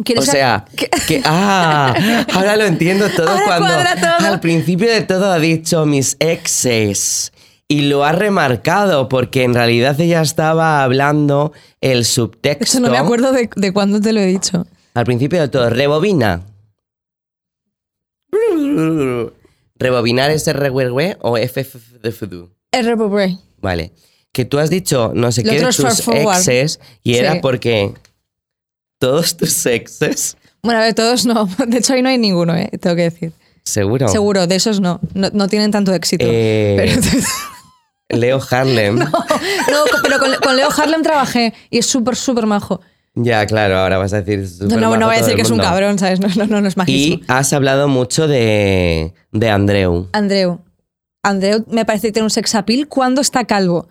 O 0.00 0.02
¿quieres 0.04 0.24
sea, 0.24 0.64
que- 0.76 0.88
que, 1.06 1.22
ah, 1.24 1.94
ahora 2.32 2.56
lo 2.56 2.64
entiendo 2.64 3.08
todo 3.10 3.28
Ahora 3.28 3.44
cuando 3.44 3.68
todo. 4.00 4.26
al 4.28 4.40
principio 4.40 4.90
de 4.90 5.02
todo 5.02 5.30
ha 5.30 5.38
dicho 5.38 5.84
mis 5.86 6.16
exes 6.18 7.32
y 7.68 7.82
lo 7.82 8.04
ha 8.04 8.12
remarcado 8.12 9.08
porque 9.08 9.42
en 9.44 9.54
realidad 9.54 10.00
ella 10.00 10.22
estaba 10.22 10.82
hablando 10.82 11.52
el 11.80 12.04
subtexto. 12.04 12.64
Eso 12.64 12.80
no 12.80 12.90
me 12.90 12.98
acuerdo 12.98 13.32
de, 13.32 13.48
de 13.54 13.72
cuándo 13.72 14.00
te 14.00 14.12
lo 14.12 14.20
he 14.20 14.26
dicho. 14.26 14.66
Al 14.94 15.04
principio 15.04 15.40
de 15.40 15.48
todo, 15.48 15.68
rebobina. 15.70 16.42
Rebobinar 19.76 20.30
es 20.30 20.50
RWE 20.52 21.16
o 21.20 21.36
FFDFDU. 21.36 22.50
RBB. 22.72 23.38
Vale. 23.60 23.92
Que 24.32 24.44
tú 24.44 24.58
has 24.58 24.70
dicho 24.70 25.12
no 25.14 25.30
sé 25.32 25.42
qué 25.44 25.60
de 25.60 25.66
tus 25.66 26.08
exes 26.08 26.80
y 27.02 27.16
era 27.16 27.40
porque 27.40 27.92
todos 29.02 29.36
tus 29.36 29.66
exes, 29.66 30.36
Bueno, 30.62 30.78
a 30.78 30.84
ver, 30.84 30.94
todos 30.94 31.26
no. 31.26 31.46
De 31.66 31.78
hecho, 31.78 31.94
ahí 31.94 32.02
no 32.02 32.08
hay 32.08 32.18
ninguno, 32.18 32.54
¿eh? 32.54 32.70
tengo 32.80 32.94
que 32.94 33.02
decir. 33.02 33.32
seguro. 33.64 34.06
Seguro, 34.06 34.46
de 34.46 34.54
esos 34.54 34.80
no. 34.80 35.00
No, 35.12 35.28
no 35.32 35.48
tienen 35.48 35.72
tanto 35.72 35.92
éxito. 35.92 36.24
Eh, 36.28 36.76
Pero, 36.76 37.26
Leo 38.20 38.40
Harlem. 38.48 38.98
no, 38.98 39.08
pero 40.04 40.20
con, 40.20 40.32
con 40.36 40.56
Leo 40.56 40.68
Harlem 40.70 41.02
trabajé 41.02 41.52
y 41.68 41.78
es 41.78 41.86
súper, 41.86 42.14
súper 42.14 42.46
majo. 42.46 42.80
Ya, 43.16 43.44
claro, 43.44 43.76
ahora 43.76 43.98
vas 43.98 44.12
a 44.12 44.22
decir. 44.22 44.48
No, 44.68 44.96
no, 44.96 45.06
voy 45.06 45.16
a 45.16 45.18
decir 45.18 45.34
que 45.34 45.42
es 45.42 45.50
un 45.50 45.58
cabrón, 45.58 45.98
¿sabes? 45.98 46.20
No, 46.20 46.28
no, 46.28 46.46
no, 46.46 46.60
no 46.60 46.68
es 46.68 46.76
majísimo. 46.76 47.16
Y 47.16 47.24
has 47.26 47.52
hablado 47.52 47.88
mucho 47.88 48.28
de, 48.28 49.14
de 49.32 49.50
Andreu, 49.50 50.08
Andreu. 50.12 50.60
Andreu 51.24 51.64
me 51.68 51.84
parece 51.84 52.08
que 52.08 52.12
tiene 52.12 52.24
un 52.26 52.30
sex 52.30 52.54
appeal 52.54 52.86
cuando 52.86 53.20
está 53.20 53.44
calvo. 53.46 53.88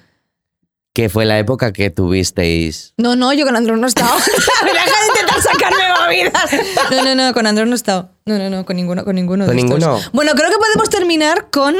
Que 0.93 1.07
fue 1.09 1.25
la 1.25 1.39
época 1.39 1.71
que 1.71 1.89
tuvisteis. 1.89 2.93
No, 2.97 3.15
no, 3.15 3.31
yo 3.33 3.45
con 3.45 3.55
Andreu 3.55 3.77
no 3.77 3.85
he 3.85 3.89
estado. 3.89 4.13
Deja 4.15 4.65
de 4.65 4.71
intentar 5.19 5.41
sacarme 5.41 5.83
movidas. 6.03 6.51
No, 6.91 7.03
no, 7.03 7.15
no, 7.15 7.33
con 7.33 7.47
Andreu 7.47 7.65
no 7.65 7.71
he 7.73 7.75
estado. 7.75 8.09
No, 8.25 8.37
no, 8.37 8.49
no, 8.49 8.65
con 8.65 8.75
ninguno, 8.75 9.05
con 9.05 9.15
ninguno. 9.15 9.45
¿Con 9.45 9.55
de 9.55 9.61
estos. 9.61 9.79
ninguno? 9.79 9.99
Bueno, 10.13 10.31
creo 10.35 10.49
que 10.49 10.57
podemos 10.57 10.89
terminar 10.89 11.49
con. 11.49 11.75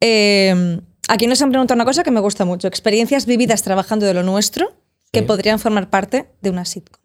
eh, 0.00 0.80
aquí 1.08 1.26
nos 1.26 1.40
han 1.42 1.50
preguntado 1.50 1.76
una 1.76 1.84
cosa 1.84 2.02
que 2.02 2.10
me 2.10 2.20
gusta 2.20 2.44
mucho: 2.44 2.68
experiencias 2.68 3.26
vividas 3.26 3.62
trabajando 3.62 4.06
de 4.06 4.14
lo 4.14 4.22
nuestro 4.22 4.72
que 5.12 5.20
Sí. 5.20 5.26
podrían 5.26 5.58
formar 5.58 5.88
parte 5.90 6.28
de 6.42 6.50
una 6.50 6.64
sitcom. 6.64 6.97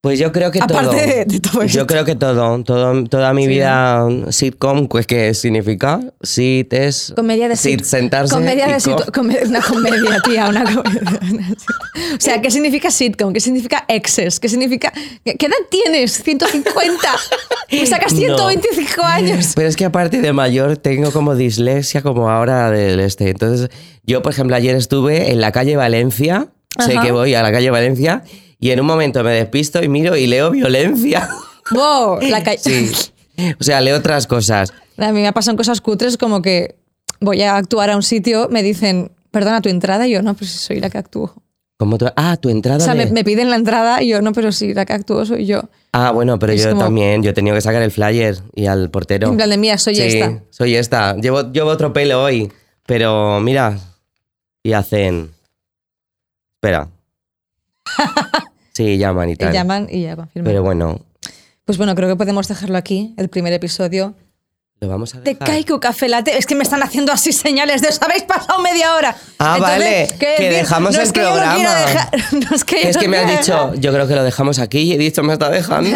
Pues 0.00 0.20
yo 0.20 0.30
creo 0.30 0.52
que 0.52 0.60
Aparte 0.60 0.84
todo. 0.84 0.92
de- 0.96 1.24
de 1.24 1.40
todo 1.40 1.62
esto. 1.62 1.76
Yo 1.76 1.86
creo 1.88 2.04
que 2.04 2.14
todo. 2.14 2.62
todo 2.62 3.04
toda 3.04 3.32
mi 3.32 3.42
Sí. 3.42 3.48
vida 3.48 4.06
sitcom, 4.30 4.86
pues, 4.86 5.08
¿qué 5.08 5.34
significa? 5.34 6.00
Sit 6.22 6.72
es. 6.72 7.12
Comedia 7.16 7.48
de 7.48 7.56
sit, 7.56 7.80
sit- 7.80 7.84
sentarse. 7.84 8.32
Comedia 8.32 8.66
de 8.68 8.74
co- 8.74 8.78
sit- 8.78 9.10
come- 9.12 9.40
una 9.44 9.60
comedia, 9.60 10.20
tía, 10.24 10.48
una 10.48 10.62
comedia. 10.72 11.18
O 12.14 12.20
sea, 12.20 12.40
¿qué 12.40 12.48
significa 12.52 12.92
sitcom? 12.92 13.32
¿Qué 13.32 13.40
significa 13.40 13.84
exes? 13.88 14.38
¿Qué 14.38 14.48
significa. 14.48 14.92
¿Qué, 15.24 15.32
edad 15.46 15.56
tienes? 15.68 16.24
¿150? 16.24 17.18
Me 17.72 17.84
sacas 17.84 18.12
No. 18.12 18.18
125 18.20 19.02
años. 19.02 19.52
Pero 19.56 19.68
es 19.68 19.74
que 19.74 19.84
aparte 19.84 20.20
de 20.20 20.32
mayor 20.32 20.76
tengo 20.76 21.10
como 21.10 21.34
dislexia 21.34 22.02
como 22.02 22.30
ahora 22.30 22.70
del 22.70 23.00
este. 23.00 23.30
Entonces, 23.30 23.68
yo, 24.04 24.22
por 24.22 24.32
ejemplo, 24.32 24.54
ayer 24.54 24.76
estuve 24.76 25.32
en 25.32 25.40
la 25.40 25.50
calle 25.50 25.74
Valencia. 25.76 26.46
Sé 26.78 26.94
que 27.02 27.10
voy 27.10 27.34
a 27.34 27.42
la 27.42 27.50
calle 27.50 27.70
Valencia 27.70 28.22
y 28.60 28.70
en 28.70 28.80
un 28.80 28.86
momento 28.86 29.22
me 29.24 29.32
despisto 29.32 29.82
y 29.82 29.88
miro 29.88 30.16
y 30.16 30.26
leo 30.26 30.50
violencia. 30.50 31.28
Wow, 31.70 32.18
la 32.22 32.42
Sí. 32.56 32.90
O 33.60 33.62
sea, 33.62 33.82
leo 33.82 33.98
otras 33.98 34.26
cosas. 34.26 34.72
A 34.96 35.12
mí 35.12 35.20
me 35.20 35.30
pasan 35.34 35.54
cosas 35.54 35.82
cutres 35.82 36.16
como 36.16 36.40
que 36.40 36.76
voy 37.20 37.42
a 37.42 37.56
actuar 37.56 37.90
a 37.90 37.96
un 37.96 38.02
sitio, 38.02 38.48
me 38.50 38.62
dicen, 38.62 39.12
perdona 39.30 39.60
tu 39.60 39.68
entrada, 39.68 40.08
y 40.08 40.12
yo 40.12 40.22
no, 40.22 40.32
pues 40.34 40.50
soy 40.50 40.80
la 40.80 40.88
que 40.88 40.96
actúo. 40.96 41.34
Como 41.76 41.98
tu- 41.98 42.06
ah, 42.16 42.38
tu 42.38 42.48
entrada. 42.48 42.78
O 42.78 42.80
sea, 42.80 42.94
de- 42.94 43.04
me, 43.04 43.12
me 43.12 43.22
piden 43.22 43.50
la 43.50 43.56
entrada 43.56 44.02
y 44.02 44.08
yo 44.08 44.22
no, 44.22 44.32
pero 44.32 44.50
sí, 44.50 44.72
la 44.72 44.86
que 44.86 44.94
actúo 44.94 45.26
soy 45.26 45.44
yo. 45.44 45.60
Ah, 45.92 46.10
bueno, 46.10 46.38
pero 46.38 46.54
es 46.54 46.62
yo 46.64 46.70
como- 46.70 46.80
también. 46.84 47.22
Yo 47.22 47.30
he 47.30 47.34
tenido 47.34 47.54
que 47.54 47.60
sacar 47.60 47.82
el 47.82 47.90
flyer 47.90 48.38
y 48.54 48.64
al 48.64 48.88
portero. 48.90 49.28
En 49.28 49.36
plan 49.36 49.50
de 49.50 49.58
mía, 49.58 49.76
soy 49.76 49.94
Sí, 49.94 50.02
esta. 50.02 50.42
Soy 50.48 50.74
esta. 50.74 51.16
Llevo, 51.16 51.52
llevo 51.52 51.68
otro 51.70 51.92
pelo 51.92 52.22
hoy. 52.22 52.50
Pero 52.86 53.40
mira. 53.40 53.78
Y 54.62 54.72
hacen. 54.72 55.30
Espera. 56.56 56.88
Sí, 58.78 58.96
llaman 58.96 59.28
y 59.30 59.34
Te 59.36 59.46
tal. 59.46 59.54
llaman 59.54 59.88
y 59.90 60.02
ya 60.02 60.14
confirman. 60.14 60.48
Pero 60.50 60.62
bueno. 60.62 61.00
Pues 61.64 61.76
bueno, 61.78 61.94
creo 61.96 62.08
que 62.08 62.14
podemos 62.16 62.46
dejarlo 62.46 62.78
aquí, 62.78 63.12
el 63.18 63.28
primer 63.28 63.52
episodio 63.52 64.14
Lo 64.80 64.88
vamos 64.88 65.14
a 65.16 65.18
de 65.18 65.32
dejar. 65.32 65.48
Kaiku 65.48 65.80
Café 65.80 66.08
Latte. 66.08 66.38
Es 66.38 66.46
que 66.46 66.54
me 66.54 66.62
están 66.62 66.82
haciendo 66.84 67.10
así 67.12 67.32
señales 67.32 67.82
de 67.82 67.88
os 67.88 68.00
habéis 68.00 68.22
pasado 68.22 68.62
media 68.62 68.94
hora. 68.94 69.16
Ah, 69.40 69.58
vale, 69.60 70.06
¿qué 70.12 70.16
que 70.36 70.42
decir? 70.44 70.52
dejamos 70.52 70.92
No 70.94 71.00
el 71.00 71.06
es 71.06 71.12
que 71.12 71.20
no 71.22 71.30
programa. 71.32 71.58
dejar- 71.58 72.10
no 72.50 72.54
es 72.56 72.64
que, 72.64 72.88
Es 72.88 72.94
no 72.96 73.02
que 73.02 73.08
me 73.08 73.18
has 73.18 73.38
dicho, 73.38 73.74
yo 73.74 73.92
creo 73.92 74.06
que 74.06 74.14
lo 74.14 74.22
dejamos 74.22 74.60
aquí 74.60 74.78
y 74.82 74.92
he 74.92 74.98
dicho, 74.98 75.22
me 75.24 75.32
está 75.32 75.50
dejando. 75.50 75.90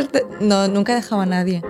No, 0.40 0.68
nunca 0.68 0.92
he 0.92 0.94
dejado 0.96 1.20
a 1.22 1.26
nadie. 1.26 1.62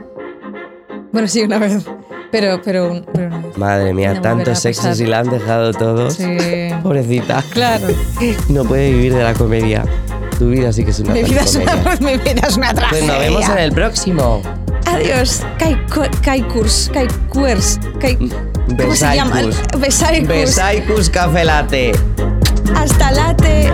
Bueno, 1.12 1.28
sí, 1.28 1.42
una 1.42 1.58
vez. 1.58 1.84
Pero, 2.30 2.60
pero, 2.64 3.02
pero 3.12 3.26
una 3.28 3.38
vez. 3.38 3.58
Madre 3.58 3.92
mía, 3.92 4.20
tantos 4.22 4.60
sexos 4.60 5.00
y 5.00 5.06
la 5.06 5.20
han 5.20 5.30
dejado 5.30 5.72
todos. 5.72 6.14
Sí. 6.14 6.36
Pobrecita. 6.82 7.42
Claro. 7.52 7.88
No 8.48 8.64
puede 8.64 8.92
vivir 8.92 9.14
de 9.14 9.22
la 9.24 9.34
comedia. 9.34 9.84
Tu 10.38 10.48
vida 10.50 10.72
sí 10.72 10.84
que 10.84 10.90
es 10.92 11.00
una 11.00 11.12
Mi 11.12 11.22
vida, 11.24 11.42
es 11.42 11.54
una, 11.56 11.74
mi 12.00 12.16
vida 12.16 12.46
es 12.48 12.56
una 12.56 12.68
Pues 12.72 12.74
tragedia. 12.76 13.06
nos 13.08 13.18
vemos 13.18 13.48
en 13.48 13.58
el 13.58 13.72
próximo. 13.72 14.42
Adiós. 14.86 15.42
Kaiku- 15.58 16.20
Kaikurs. 16.22 16.90
Kaikurs. 16.94 17.78
Kai- 18.00 18.16
¿Cómo 18.78 18.94
se 18.94 19.14
llama? 19.16 19.42
Besaicus. 19.78 20.28
Besaicus 20.28 21.10
Café 21.10 21.44
Latte. 21.44 21.92
Hasta 22.76 23.10
late. 23.10 23.70